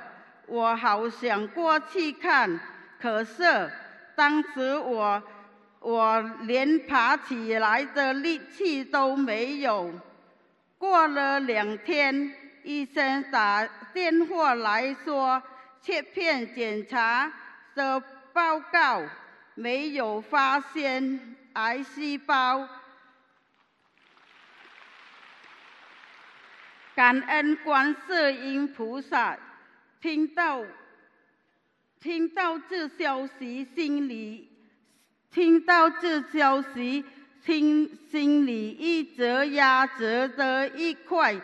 [0.46, 2.58] 我好想过去看，
[2.98, 3.70] 可是
[4.16, 5.22] 当时我
[5.78, 9.92] 我连爬起来的力气都没有。
[10.78, 12.32] 过了两天，
[12.64, 15.40] 医生打电话来说，
[15.82, 17.32] 切片检查
[17.74, 18.00] 的
[18.32, 19.02] 报告
[19.54, 22.68] 没有发现癌细胞。
[26.94, 29.36] 感恩观世音菩萨，
[30.00, 30.62] 听到
[31.98, 34.48] 听到这消息，心里
[35.32, 37.04] 听到这消息，
[37.44, 41.34] 心心里一直压着的一块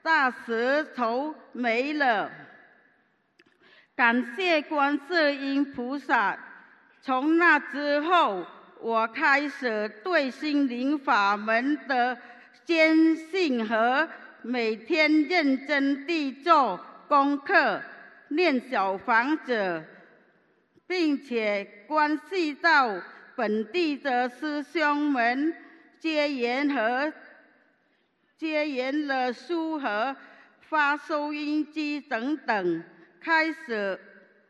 [0.00, 2.30] 大石头没了。
[3.96, 6.36] 感谢观世音菩萨，
[7.00, 8.44] 从那之后，
[8.80, 12.18] 我开始对心灵法门的
[12.64, 14.08] 坚信和。
[14.46, 16.78] 每天认真地做
[17.08, 17.80] 功课，
[18.28, 19.82] 念小房子，
[20.86, 22.94] 并且关系到
[23.36, 25.56] 本地的师兄们，
[25.98, 27.10] 结缘和
[28.36, 30.14] 结缘了书和
[30.60, 32.84] 发收音机等等，
[33.24, 33.98] 开始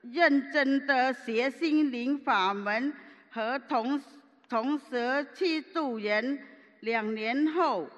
[0.03, 2.93] 认真的学心灵法门
[3.31, 4.03] 和同
[4.49, 6.37] 同时去度人。
[6.81, 7.89] 两年后。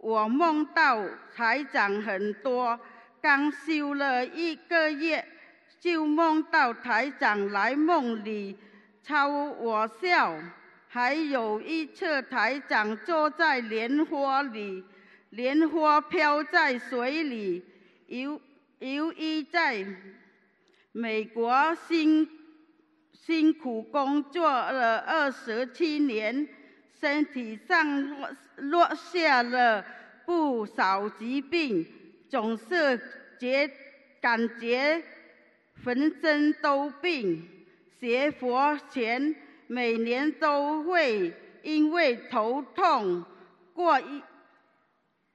[0.00, 1.02] 我梦到
[1.34, 2.78] 财长很多，
[3.22, 5.26] 刚修了一个月，
[5.80, 8.54] 就梦到台长来梦里
[9.02, 10.38] 朝我笑。
[10.88, 14.84] 还有一次，台长坐在莲花里，
[15.30, 17.64] 莲花飘在水里。
[18.08, 18.38] 由
[18.92, 19.86] 由于在
[20.92, 22.28] 美国辛
[23.12, 26.46] 辛苦工作了二十七年。
[27.00, 29.84] 身体上落落下了
[30.24, 31.86] 不少疾病，
[32.30, 32.98] 总是
[33.38, 33.70] 觉
[34.22, 35.02] 感觉
[35.84, 37.46] 浑身都病。
[38.00, 39.34] 学佛前
[39.66, 43.22] 每年都会因为头痛
[43.74, 44.22] 过一，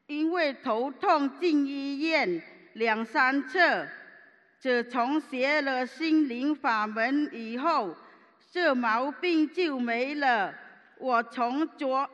[0.07, 2.41] 因为头痛进医院
[2.73, 3.87] 两三次。
[4.59, 7.95] 自从学了心灵法门以后，
[8.51, 10.53] 这毛病就没了。
[10.97, 12.09] 我从左，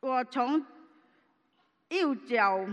[0.00, 0.64] 我从
[1.88, 2.64] 右脚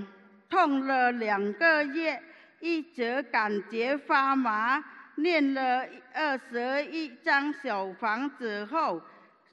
[0.47, 2.21] 痛了两个月，
[2.59, 4.83] 一直感觉发麻。
[5.15, 9.01] 念了二十一张小房子后，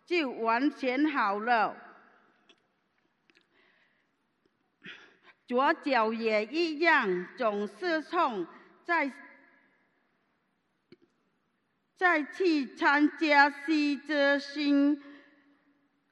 [0.05, 1.75] 就完全好了。
[5.49, 8.47] 左脚也一样，总是痛。
[8.85, 9.11] 再
[11.97, 15.03] 再去参加西泽星。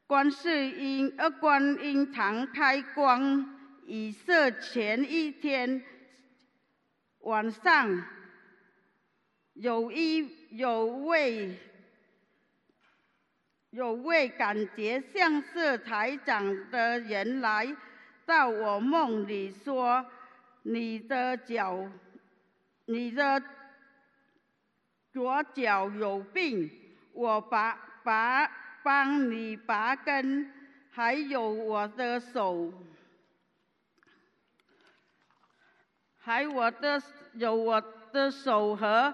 [0.07, 5.83] 观世音，呃，观音堂开光仪式前一天
[7.19, 8.07] 晚上，
[9.55, 11.59] 有一有位
[13.71, 17.77] 有位感觉像是台长的人来
[18.27, 20.05] 到我梦里说
[20.63, 21.89] ：“你的脚，
[22.85, 23.43] 你的
[25.11, 26.71] 左脚有病。”
[27.15, 28.51] 我拔拔。
[28.87, 30.49] 帮你拔根，
[30.93, 32.73] 还有我的手，
[36.21, 37.03] 还我的
[37.33, 39.13] 有我的手和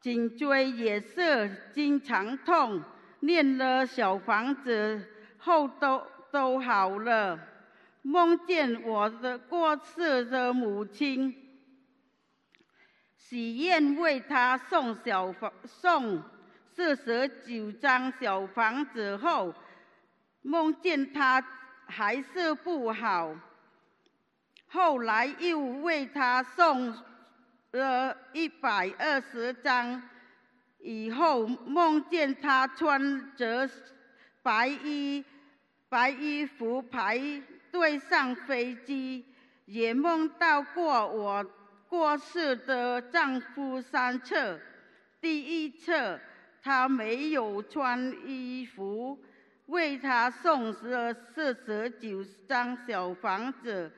[0.00, 2.82] 颈椎也是经常痛，
[3.20, 5.08] 念了小房子
[5.38, 7.38] 后都都好了。
[8.04, 11.34] 梦见我的过世的母亲，
[13.16, 16.22] 许愿为他送小房送。
[16.76, 19.54] 四十九张小房子后，
[20.42, 21.40] 梦见他
[21.86, 23.32] 还是不好，
[24.66, 26.92] 后来又为他送
[27.70, 30.02] 了一百二十张。
[30.80, 33.70] 以后梦见他穿着
[34.42, 35.24] 白衣、
[35.88, 37.16] 白衣服排
[37.74, 39.24] 对上飞机，
[39.64, 41.44] 也梦到过我
[41.88, 44.60] 过世的丈夫三次。
[45.20, 46.20] 第一次，
[46.62, 49.18] 他没有穿衣服，
[49.66, 53.90] 为他送了四十九张小房子。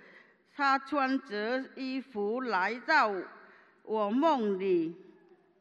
[0.55, 3.13] 他穿着衣服来到
[3.83, 4.97] 我梦里。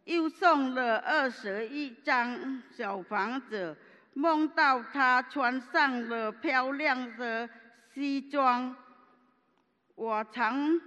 [0.06, 3.76] 又送了二十一张小房子，
[4.14, 7.50] 梦到他穿上了漂亮的
[7.96, 8.76] 西装。
[9.96, 10.78] 我常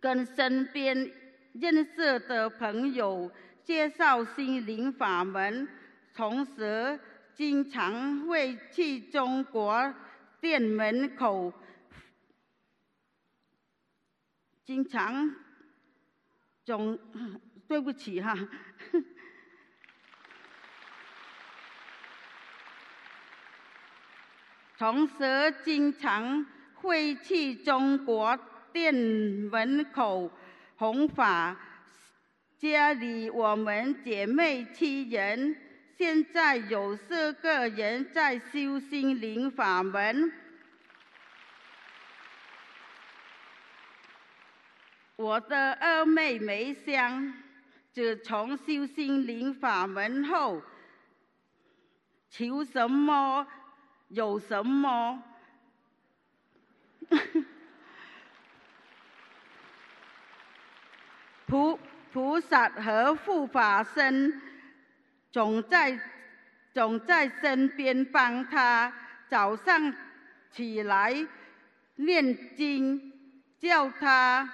[0.00, 1.12] 跟身边
[1.54, 3.28] 认识的朋友
[3.64, 5.68] 介绍心灵法门，
[6.14, 6.98] 同时
[7.34, 9.92] 经常会去中国
[10.40, 11.52] 店门口，
[14.64, 15.34] 经常
[16.64, 16.96] 总。
[17.70, 18.36] 对不起哈，
[24.80, 28.34] 同时经常会去中国
[28.72, 30.32] 店门口
[30.76, 31.54] 弘法，
[32.56, 35.54] 家里我们姐妹七人，
[35.98, 40.32] 现在有四个人在修心灵法门。
[45.16, 47.34] 我的二妹梅香。
[47.92, 50.62] 自从修心灵法门后，
[52.30, 53.46] 求什么
[54.10, 55.22] 有什么，
[61.46, 61.78] 菩
[62.12, 64.40] 菩萨和护法神
[65.32, 65.98] 总在
[66.72, 68.92] 总在身边帮他。
[69.28, 69.94] 早上
[70.50, 71.14] 起来
[71.94, 73.12] 念经，
[73.60, 74.52] 叫他。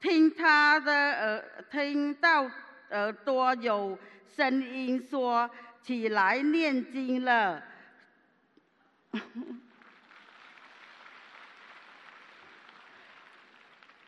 [0.00, 2.50] 听他的耳，听到
[2.90, 3.96] 耳朵有
[4.36, 5.48] 声音说
[5.80, 7.62] 起来念经了。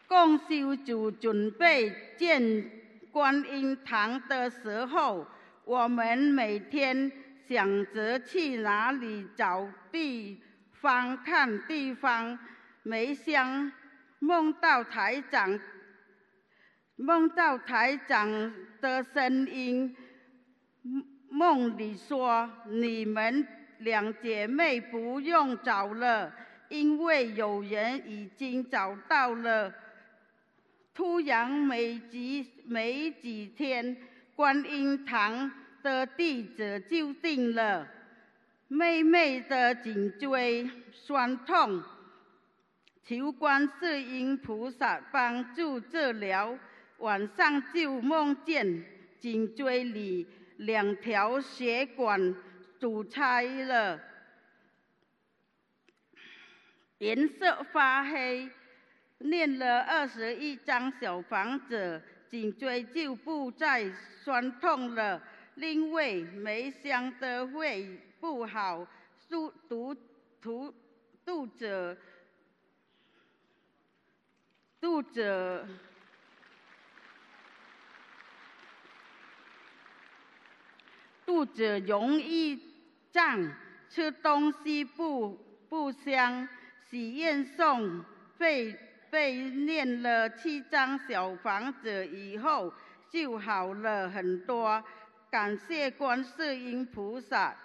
[0.09, 2.71] 共修组准备建
[3.11, 5.27] 观音堂的时候，
[5.65, 7.11] 我们每天
[7.49, 10.41] 想着去哪里找地
[10.73, 12.39] 方看地方，
[12.83, 13.71] 没想
[14.19, 15.59] 梦到台长。
[16.99, 19.95] 梦到台长的声音，
[21.29, 23.47] 梦里说：“你们
[23.79, 26.33] 两姐妹不用找了，
[26.68, 29.72] 因为有人已经找到了。”
[30.95, 33.95] 突然没几没几天，
[34.35, 35.51] 观音堂
[35.83, 37.87] 的地址就定了。
[38.68, 41.83] 妹妹的颈椎酸痛，
[43.05, 46.59] 求观世音菩萨帮助治疗。
[46.99, 48.83] 晚上就梦见
[49.20, 52.35] 颈椎里两条血管
[52.87, 54.01] 堵塞了，
[56.99, 58.49] 颜色发黑。
[59.18, 63.91] 念了二十一张小房子，颈椎就不再
[64.22, 65.20] 酸痛了。
[65.57, 68.87] 另外，梅香的胃不好，
[69.28, 69.93] 肚肚
[70.41, 70.72] 肚
[71.24, 71.99] 肚子
[74.80, 75.66] 肚子。
[81.24, 82.76] 肚子容易
[83.17, 83.51] 胀，
[83.89, 85.31] 吃东西不
[85.71, 86.47] 不香。
[86.91, 88.05] 许愿送
[88.37, 88.79] 被
[89.11, 92.71] 被念了七张小房子以后，
[93.09, 94.85] 就好了很多。
[95.31, 97.57] 感谢观世音菩萨。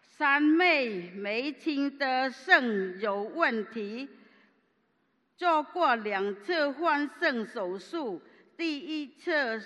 [0.00, 4.08] 三妹梅青的肾有问题。
[5.36, 8.22] 做过两次换肾手术，
[8.56, 9.62] 第一次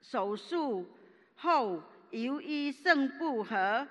[0.00, 0.88] 手术
[1.36, 3.86] 后，由于肾不和，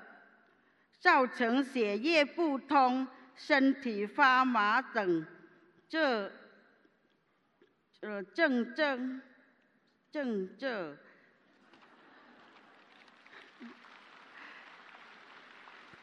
[0.99, 3.05] 造成血液不通、
[3.35, 5.25] 身体发麻等，
[5.89, 6.31] 这
[8.01, 9.21] 呃症症
[10.11, 10.97] 症症。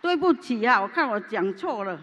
[0.02, 2.00] 对不起啊，我看我讲错了。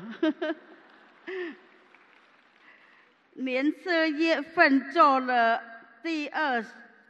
[3.33, 6.63] 年四月份做了第二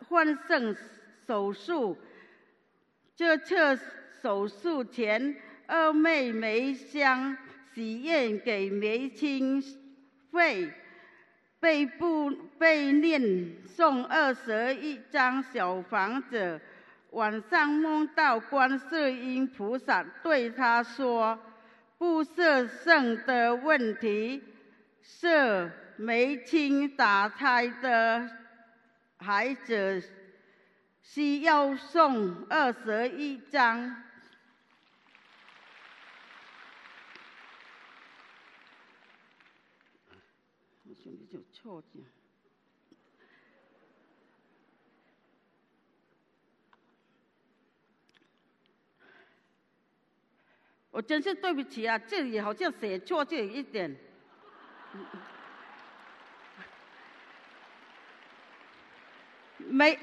[0.07, 0.75] 换肾
[1.25, 1.97] 手术，
[3.15, 3.79] 这次
[4.21, 5.35] 手术前，
[5.65, 7.37] 二妹梅香
[7.73, 9.61] 许愿给梅清
[10.31, 10.71] 费，
[11.59, 13.21] 被不被念
[13.65, 16.59] 送二十一张小房子，
[17.11, 21.37] 晚上梦到观世音菩萨对他说
[21.97, 24.43] ：“不是肾的问题，
[25.01, 28.29] 是梅清打胎的
[29.17, 30.03] 孩子
[31.01, 34.03] 需要送二十一张。”
[41.29, 42.03] 就错字。
[50.89, 53.95] 我真是对不起啊，这里好像写错这一点。
[59.69, 59.97] 没，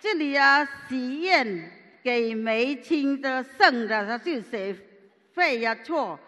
[0.00, 1.70] 这里啊，许愿
[2.02, 4.74] 给梅青的剩的，他就写
[5.34, 6.18] 废呀错。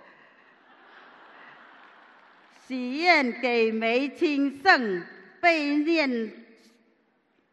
[2.66, 5.02] 许愿给梅清圣
[5.40, 6.32] 被念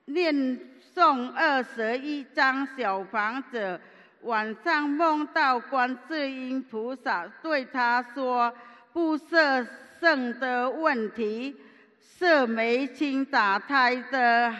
[0.05, 0.59] 念
[0.95, 3.79] 诵二十一张小房子，
[4.21, 8.53] 晚上梦到观世音菩萨对他说
[8.93, 9.65] ：“不设
[9.99, 11.55] 剩的问题，
[11.99, 14.53] 是梅清打胎的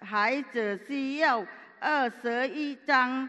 [0.00, 1.46] 孩子需要
[1.78, 3.28] 二十一张。”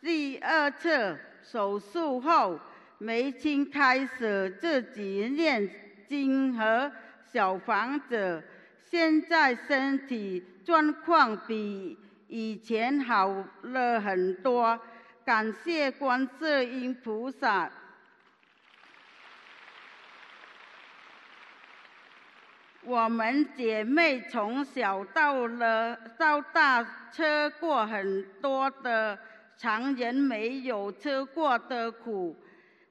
[0.00, 2.58] 第二次手术后，
[2.98, 5.70] 梅清开始自己念。
[6.06, 6.92] 经和
[7.32, 8.44] 小房子，
[8.84, 11.98] 现在身体状况比
[12.28, 14.78] 以前好了很多，
[15.24, 17.72] 感谢观世音菩萨。
[22.86, 29.18] 我们姐妹从小到了到大，吃过很多的
[29.56, 32.36] 常人没有吃过的苦，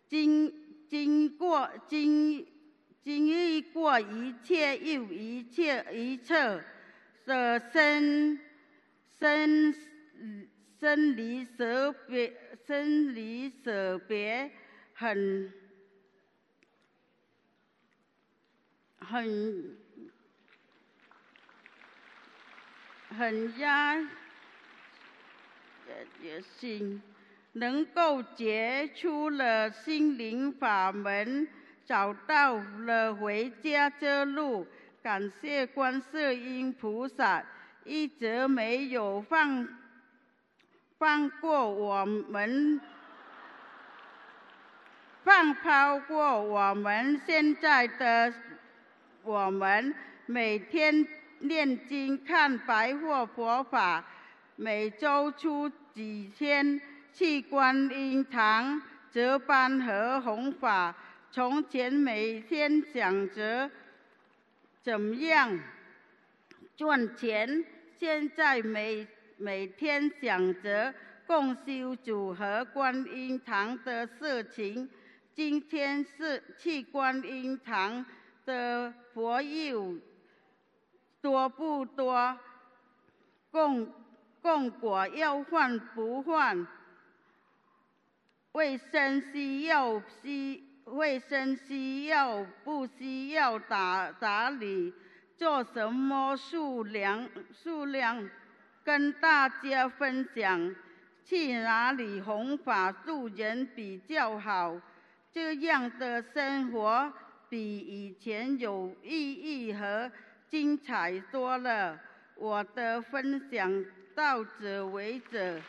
[0.07, 0.53] 经
[0.87, 2.45] 经过经。
[3.03, 6.63] 经历过一切又一切一切
[7.25, 8.39] 的生
[9.19, 9.75] 生
[10.79, 12.33] 生离死别，
[12.65, 14.49] 生离死别，
[14.93, 15.51] 很
[18.99, 19.77] 很
[23.17, 24.07] 很压也
[26.21, 27.01] 也心，
[27.53, 31.47] 能够结出了心灵法门。
[31.85, 34.65] 找到了回家之路，
[35.01, 37.43] 感谢观世音菩萨，
[37.83, 39.67] 一直没有放
[40.97, 42.79] 放过我们，
[45.25, 47.21] 放抛过我们。
[47.25, 48.33] 现在的
[49.23, 49.93] 我们
[50.25, 51.05] 每天
[51.43, 54.03] 念经、看白话佛法，
[54.55, 56.79] 每周出几天
[57.13, 58.81] 去观音堂
[59.11, 60.95] 值班和弘法。
[61.31, 63.69] 从前每天想着
[64.81, 65.59] 怎么样
[66.77, 67.65] 赚钱，
[67.99, 69.05] 现在每
[69.37, 70.93] 每天想着
[71.25, 74.89] 共修组和观音堂的事情。
[75.33, 78.05] 今天是去观音堂
[78.45, 79.97] 的佛友
[81.23, 82.37] 多不多？
[83.49, 83.89] 供
[84.41, 86.67] 供果要换不换？
[88.51, 90.61] 卫生需要需？
[90.85, 94.93] 卫生需要不需要打打理？
[95.37, 98.29] 做什么数量数量？
[98.83, 100.75] 跟大家分享，
[101.23, 104.77] 去哪里弘法度人比较好？
[105.31, 107.13] 这样的生活
[107.47, 110.11] 比以前有意义和
[110.53, 111.97] 精彩多了。
[112.35, 115.59] 我的分享到此为止。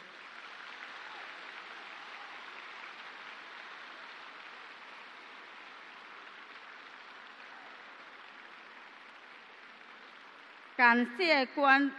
[10.76, 11.90] 感谢观，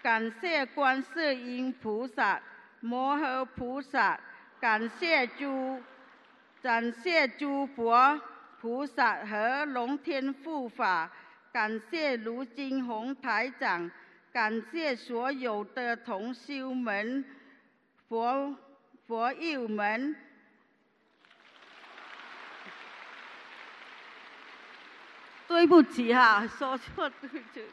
[0.00, 2.40] 感谢观世音菩萨、
[2.78, 4.20] 摩诃菩萨，
[4.60, 5.82] 感谢诸，
[6.62, 8.20] 感谢诸佛
[8.60, 11.10] 菩萨和龙天护法，
[11.52, 13.90] 感谢卢金红台长，
[14.32, 17.24] 感谢所有的同修们、
[18.08, 18.56] 佛
[19.06, 20.14] 佛友们。
[25.48, 27.64] 对不起哈，说错对不起。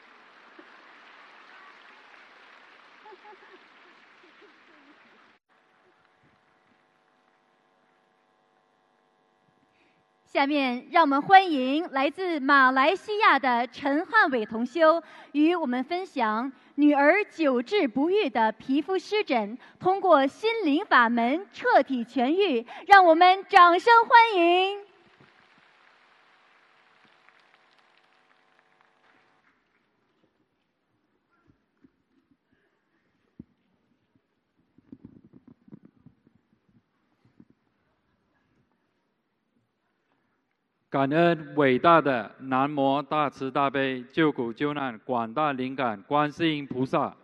[10.28, 15.02] 下面让我们欢迎来自马来西亚的陈汉伟同修，
[15.32, 22.66] 与我们分享女儿久治不愈的皮肤湿疹，通过心灵法门彻底痊愈。
[22.88, 24.87] 让我们掌声欢迎！
[40.98, 47.16] 感恩伟大的南无大慈大悲救苦救难广大灵感观世音菩萨，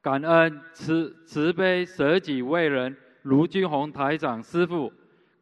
[0.00, 4.92] 感恩慈慈悲舍己为人卢俊宏台长师父，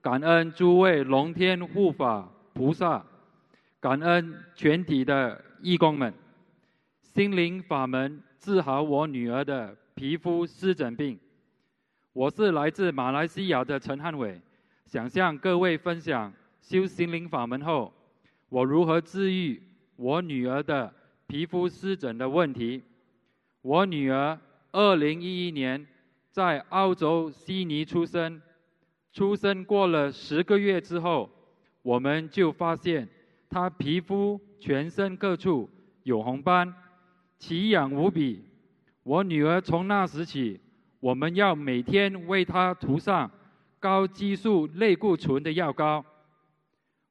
[0.03, 3.03] 感恩诸位龙天护法菩萨，
[3.81, 6.13] 感恩全体的义工们。
[7.01, 11.19] 心灵法门治好我女儿的皮肤湿疹病。
[12.13, 14.39] 我是来自马来西亚的陈汉伟，
[14.85, 16.31] 想向各位分享。
[16.61, 17.93] 修心灵法门后，
[18.49, 19.61] 我如何治愈
[19.97, 20.93] 我女儿的
[21.27, 22.83] 皮肤湿疹的问题？
[23.63, 24.39] 我女儿
[24.73, 25.87] 二零一一年
[26.31, 28.41] 在澳洲悉尼出生，
[29.13, 31.29] 出生过了十个月之后，
[31.83, 33.09] 我们就发现
[33.49, 35.69] 她皮肤全身各处
[36.05, 36.73] 有红斑，
[37.37, 38.45] 奇痒无比。
[39.03, 40.61] 我女儿从那时起，
[41.01, 43.31] 我们要每天为她涂上
[43.79, 46.05] 高激素类固醇的药膏。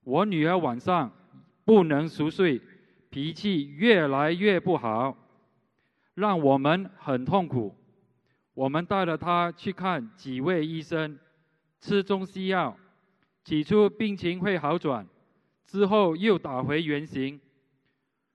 [0.10, 1.12] 我女儿晚上
[1.64, 2.60] 不能熟睡，
[3.12, 5.16] 脾气越来越不好，
[6.16, 7.76] 让我们很痛苦。
[8.56, 11.20] 我们带了她去看几位医生，
[11.80, 12.76] 吃中西药，
[13.44, 15.06] 起初病情会好转，
[15.68, 17.40] 之后又打回原形。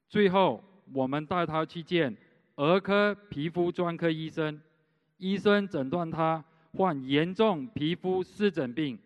[0.09, 0.63] 最后，
[0.93, 2.17] 我们带她去见
[2.55, 4.63] 儿科皮肤专科医生，
[5.17, 8.97] 医生诊断她患严重皮肤湿疹病，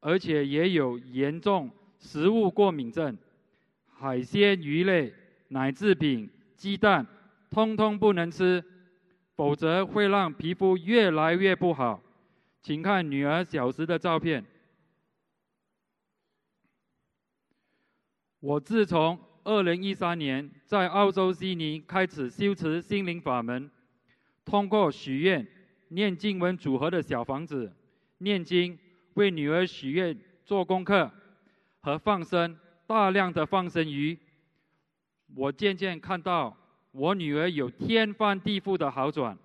[0.00, 1.70] 而且也有严重。
[2.04, 3.16] 食物过敏症，
[3.86, 5.10] 海鲜、鱼类、
[5.48, 7.04] 奶制品、鸡蛋，
[7.50, 8.62] 通通不能吃，
[9.34, 12.02] 否则会让皮肤越来越不好。
[12.60, 14.44] 请看女儿小时的照片。
[18.38, 23.70] 我自从二零一三年在澳洲悉尼开始修持心灵法门，
[24.44, 25.46] 通过许愿、
[25.88, 27.72] 念经文组合的小房子、
[28.18, 28.78] 念经，
[29.14, 31.10] 为女儿许愿、做功课。
[31.84, 32.56] 和放生
[32.86, 34.18] 大量的放生鱼，
[35.36, 36.56] 我渐渐看到
[36.92, 39.36] 我女儿有天翻地覆的好转，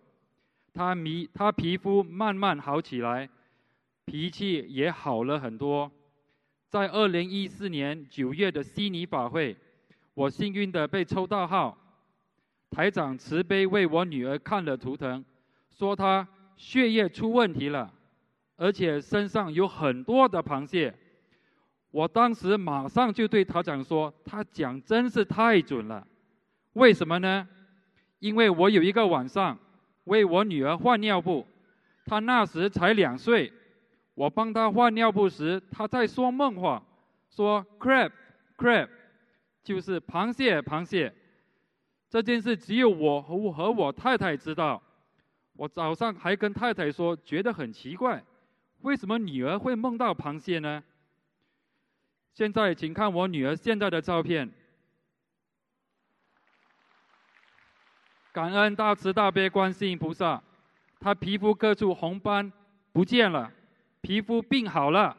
[0.74, 3.30] 她皮她皮肤慢慢好起来，
[4.06, 5.92] 脾气也好了很多。
[6.70, 9.58] 在二零一四年九月的悉尼法会，
[10.14, 11.78] 我幸运的被抽到号，
[12.70, 15.26] 台长慈悲为我女儿看了图腾，
[15.70, 16.26] 说她
[16.56, 17.94] 血液出问题了，
[18.56, 20.98] 而且身上有很多的螃蟹。
[21.92, 26.06] 我当时马上就对他讲说：“他讲真是太准了，
[26.74, 27.48] 为什么呢？
[28.20, 29.58] 因为我有一个晚上
[30.04, 31.48] 为我女儿换尿布，
[32.06, 33.52] 她那时才两岁，
[34.14, 36.84] 我帮她换尿布时，她在说梦话，
[37.30, 38.12] 说 crab
[38.56, 38.88] crab，
[39.64, 41.12] 就是螃蟹螃蟹。
[42.08, 44.82] 这件事只有我和我和我太太知道。
[45.56, 48.24] 我早上还跟太太说，觉得很奇怪，
[48.82, 50.84] 为什么女儿会梦到螃蟹呢？”
[52.34, 54.50] 现在，请看我女儿现在的照片。
[58.32, 60.42] 感恩大慈大悲观世音菩萨，
[61.00, 62.52] 她皮肤各处红斑
[62.94, 63.52] 不见了，
[64.02, 65.18] 皮肤病好了。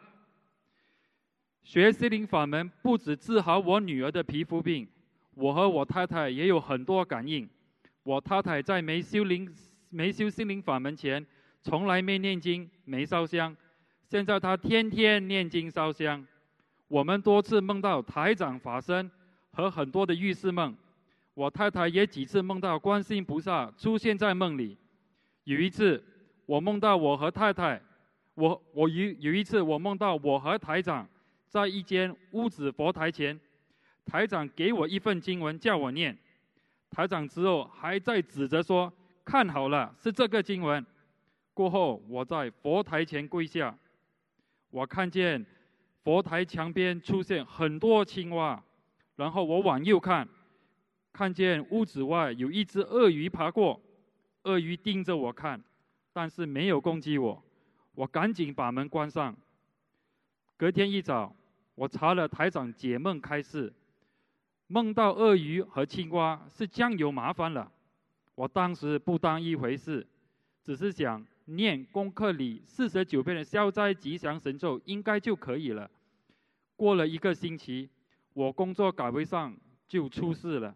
[1.62, 4.88] 学心灵法门不止治好我女儿的皮肤病，
[5.34, 7.48] 我和我太太也有很多感应。
[8.02, 9.54] 我太太在没修灵、
[9.90, 11.24] 没修心灵法门前，
[11.62, 13.54] 从来没念经、没烧香，
[14.06, 16.26] 现在她天天念经烧香。
[16.90, 19.08] 我们多次梦到台长法身
[19.52, 20.76] 和很多的预示梦，
[21.34, 24.76] 我太太也几次梦到观世音菩萨出现在梦里。
[25.44, 26.02] 有一次，
[26.46, 27.80] 我梦到我和太太，
[28.34, 31.08] 我我有有一次我梦到我和台长
[31.46, 33.38] 在一间屋子佛台前，
[34.04, 36.18] 台长给我一份经文叫我念，
[36.90, 38.92] 台长之后还在指着说
[39.24, 40.84] 看好了是这个经文。
[41.54, 43.72] 过后我在佛台前跪下，
[44.70, 45.46] 我看见。
[46.02, 48.62] 佛台墙边出现很多青蛙，
[49.16, 50.26] 然后我往右看，
[51.12, 53.80] 看见屋子外有一只鳄鱼爬过，
[54.44, 55.62] 鳄鱼盯着我看，
[56.12, 57.42] 但是没有攻击我，
[57.94, 59.36] 我赶紧把门关上。
[60.56, 61.34] 隔天一早，
[61.74, 63.72] 我查了台长解梦开示，
[64.68, 67.70] 梦到鳄鱼和青蛙是将有麻烦了，
[68.34, 70.06] 我当时不当一回事，
[70.62, 71.26] 只是想。
[71.50, 75.90] 念功课里四十九遍的消灾吉祥神咒应该就可以了。
[76.76, 77.88] 过了一个星期，
[78.32, 79.56] 我工作岗位上
[79.88, 80.74] 就出事了。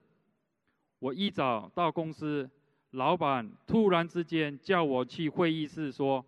[0.99, 2.51] 我一早到公司，
[2.91, 6.25] 老板突然之间叫我去会议室说，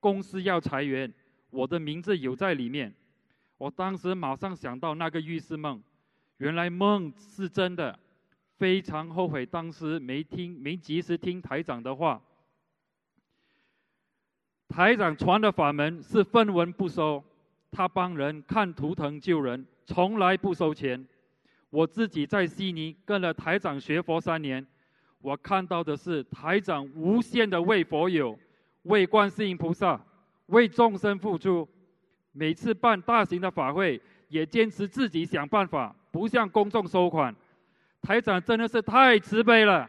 [0.00, 1.12] 公司要裁员，
[1.50, 2.92] 我的名字有在里面。
[3.58, 5.82] 我当时马上想到那个预示梦，
[6.38, 7.98] 原来梦是真的，
[8.58, 12.20] 非常后悔当时没听没及时听台长的话。
[14.68, 17.22] 台长传的法门是分文不收，
[17.70, 21.06] 他帮人看图腾救人，从来不收钱。
[21.70, 24.64] 我自己在悉尼跟了台长学佛三年，
[25.20, 28.38] 我看到的是台长无限的为佛友、
[28.82, 30.00] 为观世音菩萨、
[30.46, 31.68] 为众生付出。
[32.32, 37.34] 每次办大型的法会，也坚持自己想办法，不向公众收款。
[38.02, 39.88] 台长真的是太慈悲了。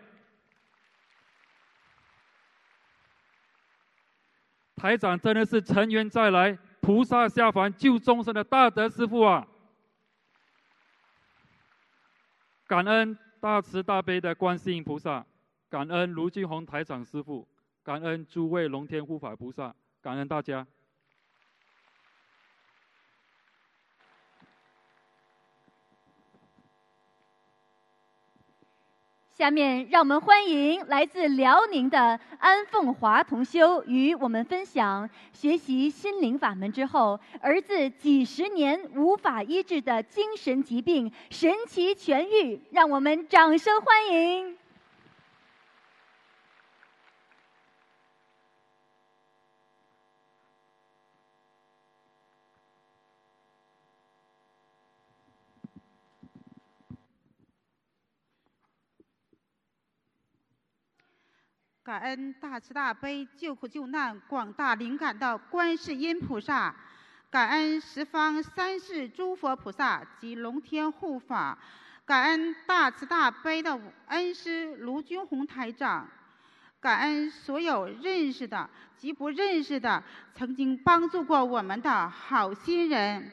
[4.86, 9.48] 台长真的是尘缘再来，菩萨下凡救众生的大德师父啊！
[12.68, 15.26] 感恩大慈大悲的观世音菩萨，
[15.72, 17.48] 感恩卢俊洪台长师父，
[17.82, 19.74] 感恩诸位龙天护法菩萨，
[20.04, 20.68] 感恩大家。
[29.36, 44.58] 下面让我们欢迎来自辽宁的安凤华同修与我们分享学习心灵法门之后，儿子几十年无法医治的精神疾病神奇痊愈，让我们掌声欢迎。
[61.86, 66.74] 感恩大慈大悲救苦救难广大灵感的观世音菩萨，
[67.30, 71.60] 感恩十方三世诸佛菩萨及龙天护法，
[72.04, 76.10] 感恩大慈大悲的恩师卢军宏台长，
[76.80, 78.68] 感恩所有认识的
[78.98, 83.30] 及不认识的曾经帮助过我们的好心人。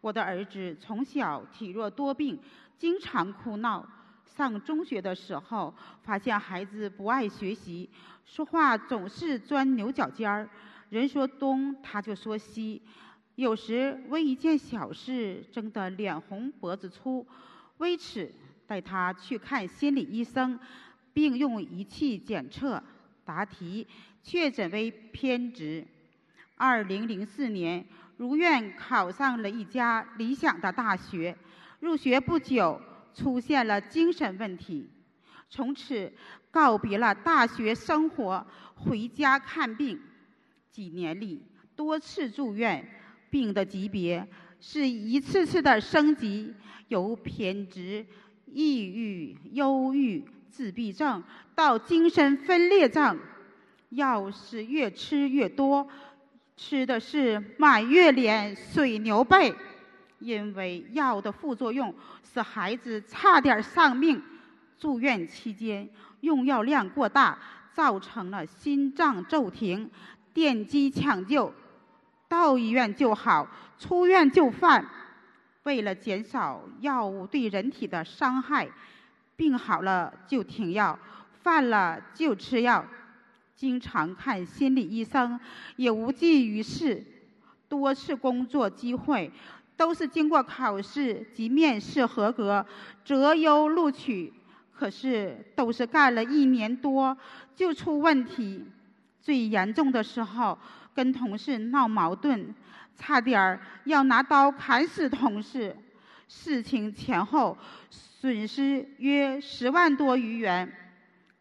[0.00, 2.40] 我的儿子从小体弱多病，
[2.78, 3.84] 经常哭闹。
[4.36, 7.90] 上中学的时候，发现孩子不爱学习，
[8.24, 10.48] 说话总是钻牛角尖儿，
[10.88, 12.80] 人说东他就说西，
[13.34, 17.26] 有时为一件小事争得脸红脖子粗。
[17.78, 18.32] 为此，
[18.66, 20.58] 带他去看心理医生，
[21.12, 22.82] 并用仪器检测，
[23.24, 23.86] 答题
[24.22, 25.86] 确诊为偏执。
[26.56, 27.84] 二零零四年，
[28.16, 31.36] 如愿考上了一家理想的大学，
[31.80, 32.80] 入学不久。
[33.14, 34.88] 出现了精神问题，
[35.48, 36.12] 从此
[36.50, 40.00] 告别了大学生活，回家看病。
[40.70, 41.42] 几年里
[41.74, 42.88] 多次住院，
[43.28, 44.26] 病的级别
[44.60, 46.54] 是一次次的升级，
[46.88, 48.06] 由偏执、
[48.46, 51.22] 抑郁、忧郁、自闭症
[51.54, 53.18] 到精神分裂症，
[53.90, 55.88] 药是越吃越多，
[56.56, 59.52] 吃的是满月脸、水牛背。
[60.20, 61.94] 因为药的副作用
[62.32, 64.22] 使孩子差点丧命，
[64.78, 65.88] 住院期间
[66.20, 67.36] 用药量过大，
[67.72, 69.90] 造成了心脏骤停，
[70.32, 71.52] 电击抢救，
[72.28, 74.86] 到医院就好，出院就犯。
[75.64, 78.68] 为了减少药物对人体的伤害，
[79.34, 80.96] 病好了就停药，
[81.42, 82.84] 犯了就吃药，
[83.56, 85.38] 经常看心理医生
[85.74, 87.04] 也无济于事，
[87.68, 89.32] 多次工作机会。
[89.80, 92.66] 都是经过考试及面试合格，
[93.02, 94.30] 择优录取。
[94.70, 97.16] 可是都是干了一年多
[97.56, 98.62] 就出问题，
[99.22, 100.58] 最严重的时候
[100.94, 102.54] 跟同事闹矛盾，
[102.94, 105.74] 差点儿要拿刀砍死同事。
[106.28, 107.56] 事情前后
[107.88, 110.70] 损失约十万多余元。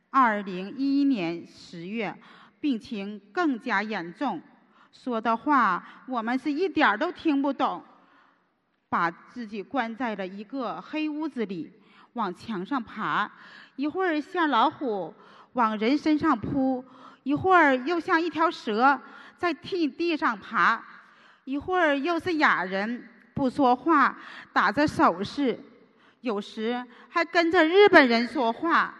[0.10, 2.16] 二零一一年十月，
[2.62, 4.42] 病情更加严重，
[4.94, 7.84] 说的话我们是一点儿都听不懂。
[8.90, 11.72] 把自己关在了一个黑屋子里，
[12.14, 13.30] 往墙上爬，
[13.76, 15.14] 一会儿像老虎
[15.54, 16.84] 往人身上扑，
[17.22, 19.00] 一会儿又像一条蛇
[19.38, 20.84] 在替地上爬，
[21.46, 24.18] 一会儿又是哑人不说话，
[24.52, 25.60] 打着手势，
[26.22, 28.96] 有时还跟着日本人说话，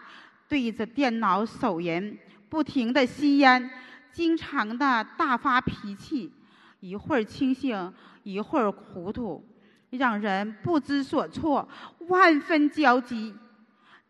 [0.48, 2.16] 对着电脑手淫，
[2.48, 3.68] 不停的吸烟，
[4.12, 6.32] 经常的大发脾气，
[6.78, 9.44] 一会儿清醒，一会儿糊涂。
[9.90, 11.68] 让人不知所措，
[12.08, 13.34] 万分焦急。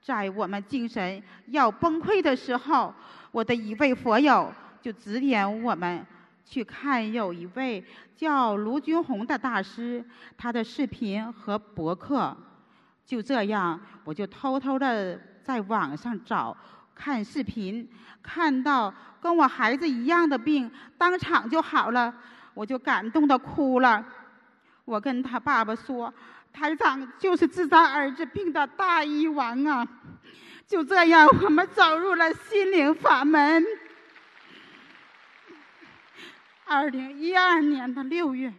[0.01, 2.95] 在我们精神要崩溃的时候，
[3.33, 6.05] 我的一位佛友就指点我们
[6.45, 7.85] 去看有一位
[8.17, 10.05] 叫卢军红的大师，
[10.39, 12.37] 他的视频和博客。
[13.05, 16.57] 就这样，我就偷偷的在网上找
[16.95, 17.89] 看视频，
[18.23, 22.15] 看到跟我孩子一样的病，当场就好了，
[22.55, 24.05] 我就感动的哭了。
[24.91, 26.13] 我跟他爸爸说
[26.53, 29.87] ：“台长就是治咱儿子病的大医王啊！”
[30.67, 33.65] 就这样，我们走入了心灵法门。
[36.65, 38.53] 二零一二年的六月，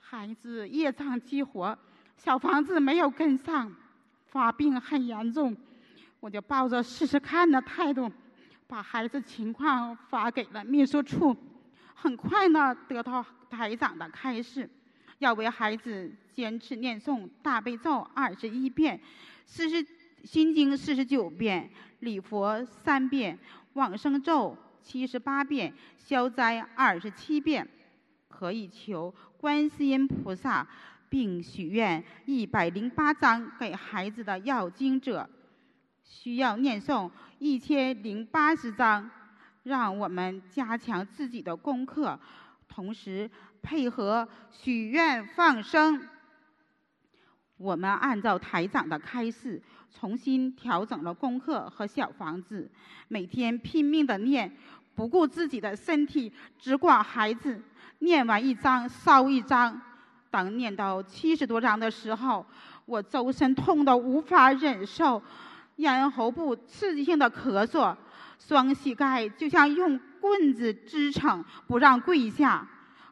[0.00, 1.78] 孩子业障激活，
[2.16, 3.72] 小房子没有跟上，
[4.26, 5.56] 发病很严重，
[6.18, 8.10] 我就抱着试试看的态度，
[8.66, 11.36] 把孩子情况发给了秘书处。
[11.94, 14.68] 很快呢，得到台长的开示，
[15.18, 19.00] 要为孩子坚持念诵大悲咒二十一遍，
[19.44, 19.86] 四十
[20.24, 23.38] 心经四十九遍，礼佛三遍，
[23.74, 27.66] 往生咒七十八遍，消灾二十七遍，
[28.28, 30.66] 可以求观世音菩萨，
[31.08, 35.28] 并许愿一百零八张给孩子的要经者，
[36.02, 39.10] 需要念诵一千零八十张。
[39.62, 42.16] 让我们加强自己的功课，
[42.68, 43.28] 同时
[43.66, 46.08] 配合许愿放生。
[47.56, 49.60] 我们按照台长的开示，
[49.92, 52.70] 重新调整了功课和小房子，
[53.08, 54.56] 每天拼命的念，
[54.94, 57.60] 不顾自己的身体，只管孩子。
[57.98, 59.82] 念完一张烧一张，
[60.30, 62.46] 当念到七十多张的时候，
[62.84, 65.20] 我周身痛得无法忍受，
[65.76, 67.96] 咽喉部刺激性的咳嗽。
[68.38, 72.68] 双膝盖就像用棍子支撑，不让跪下；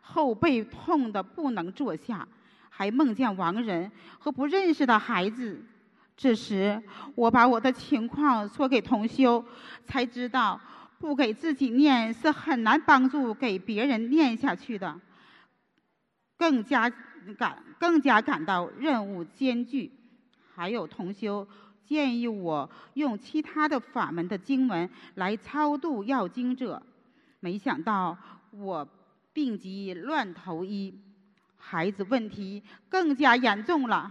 [0.06, 2.28] 后背痛得不能坐下，
[2.68, 5.64] 还梦见亡人和不认识的孩子。
[6.16, 6.80] 这时，
[7.14, 9.44] 我把我的情况说给同修，
[9.86, 10.60] 才知道
[10.98, 15.00] 不给自己念是很难帮助给别人念下去的，
[16.36, 16.88] 更加
[17.38, 19.90] 感更加感到任务艰巨。
[20.54, 21.46] 还有同修。
[21.86, 26.82] 建议我用其他的法门的经文来超度要经者，
[27.40, 28.16] 没想到
[28.52, 28.88] 我
[29.34, 30.98] 病急乱投医，
[31.58, 34.10] 孩子问题更加严重了。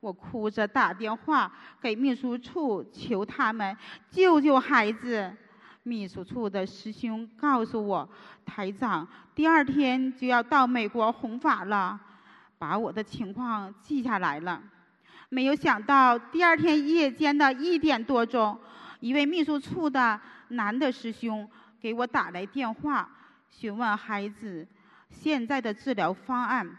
[0.00, 3.76] 我哭着打电话给秘书处求他们
[4.10, 5.34] 救救孩子。
[5.82, 8.08] 秘书处的师兄告诉我，
[8.44, 11.98] 台长第二天就要到美国弘法了，
[12.58, 14.62] 把我的情况记下来了。
[15.30, 18.58] 没有想到，第二天夜间的一点多钟，
[19.00, 21.48] 一位秘书处的男的师兄
[21.80, 23.08] 给我打来电话，
[23.50, 24.66] 询问孩子
[25.10, 26.76] 现在的治疗方案。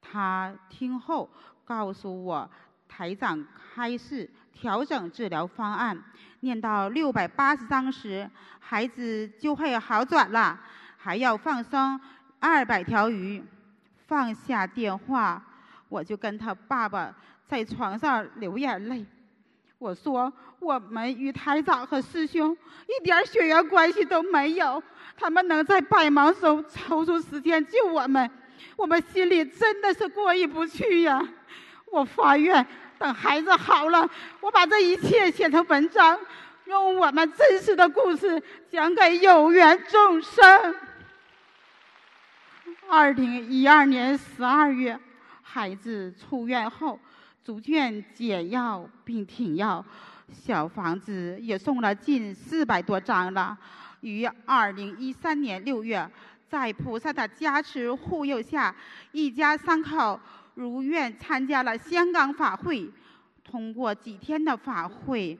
[0.00, 1.28] 他听后
[1.64, 2.50] 告诉我，
[2.88, 6.02] 台长开示调整治疗方案，
[6.40, 8.28] 念到六百八十章时，
[8.58, 10.58] 孩子就会好转了，
[10.96, 12.00] 还要放生
[12.40, 13.44] 二百条鱼。
[14.06, 15.42] 放下电话。
[15.88, 17.14] 我就跟他爸爸
[17.46, 19.06] 在床上流眼泪，
[19.78, 22.56] 我说我们与台长和师兄
[22.86, 24.82] 一点血缘关系都没有，
[25.16, 28.30] 他们能在百忙中抽出时间救我们，
[28.74, 31.22] 我们心里真的是过意不去呀！
[31.92, 32.66] 我发愿
[32.98, 34.08] 等孩子好了，
[34.40, 36.18] 我把这一切写成文章，
[36.64, 40.74] 用我们真实的故事讲给有缘众生。
[42.88, 44.98] 二零一二年十二月。
[45.48, 46.98] 孩子出院后，
[47.46, 49.84] 逐渐减药并停药，
[50.32, 53.56] 小房子也送了近四百多张了。
[54.00, 56.10] 于二零一三年六月，
[56.48, 58.74] 在菩萨的加持护佑下，
[59.12, 60.18] 一家三口
[60.54, 62.90] 如愿参加了香港法会。
[63.44, 65.38] 通过几天的法会，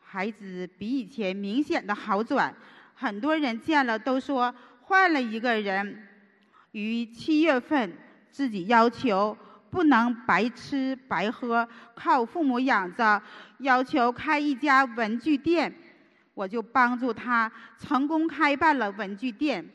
[0.00, 2.52] 孩子比以前明显的好转，
[2.94, 6.04] 很多人见了都说换了一个人。
[6.72, 7.92] 于七月份。
[8.32, 9.36] 自己要求
[9.72, 13.20] 不能白吃白喝，靠父母养着，
[13.60, 15.74] 要求开一家文具店，
[16.34, 19.66] 我就帮助他成功开办了文具店。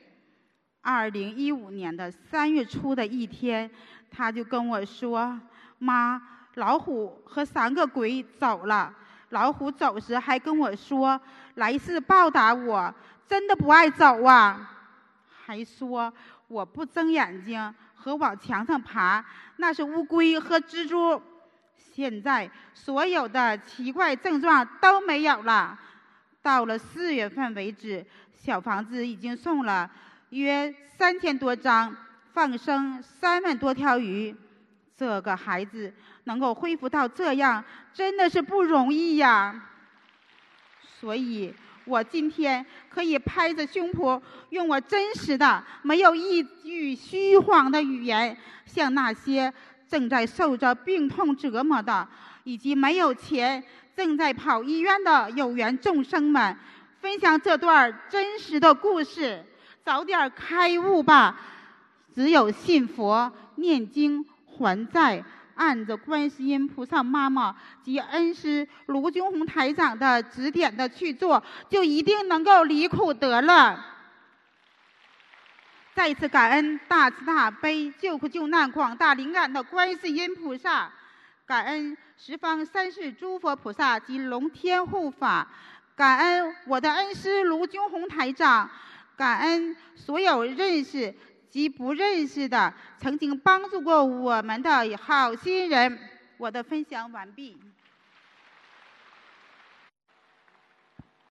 [0.81, 3.67] 二零一五年的三月初的一天，
[4.11, 5.41] 他就跟我说
[5.79, 6.21] ：“妈，
[6.53, 8.93] 老虎和三个鬼走了。
[9.29, 11.19] 老虎走时还跟我说
[11.55, 12.93] 来世报答我，
[13.27, 14.71] 真的不爱走啊，
[15.43, 16.13] 还说
[16.47, 17.73] 我不睁眼睛。”
[18.07, 19.25] 和往墙上爬，
[19.57, 21.21] 那是乌龟和蜘蛛。
[21.75, 25.77] 现在所有的奇怪症状都没有了。
[26.41, 29.91] 到了四月份为止，小房子已经送了
[30.29, 31.93] 约三千多张，
[32.31, 34.33] 放生三万多条鱼。
[34.95, 35.93] 这个孩子
[36.23, 37.61] 能够恢复到这样，
[37.93, 39.65] 真的是不容易呀。
[41.01, 41.53] 所以。
[41.87, 49.51] 我今天可以拍着胸脯，用我真实的、没有一句虚谎的语言，向那些
[49.87, 52.07] 正在受着病痛折磨的，
[52.43, 53.63] 以及没有钱、
[53.95, 56.55] 正在跑医院的有缘众生们，
[56.99, 59.43] 分享这段真实的故事。
[59.83, 61.39] 早点开悟吧！
[62.13, 65.23] 只有信佛、念经、还债。
[65.57, 73.83] 按着观世音菩萨妈妈及恩师卢军红台长的指点的去做，就一定能够离苦得乐。
[75.93, 80.91] 再次感恩大慈大悲救苦救难广大灵感的观世音菩萨，
[81.45, 85.47] 感恩十方三世诸佛菩萨及龙天护法，
[85.95, 88.69] 感恩我的恩师卢军红台长，
[89.15, 91.15] 感恩所有认识
[91.49, 95.97] 及不认识的曾经帮助过我们的好心人。
[96.37, 97.57] 我的分享完毕。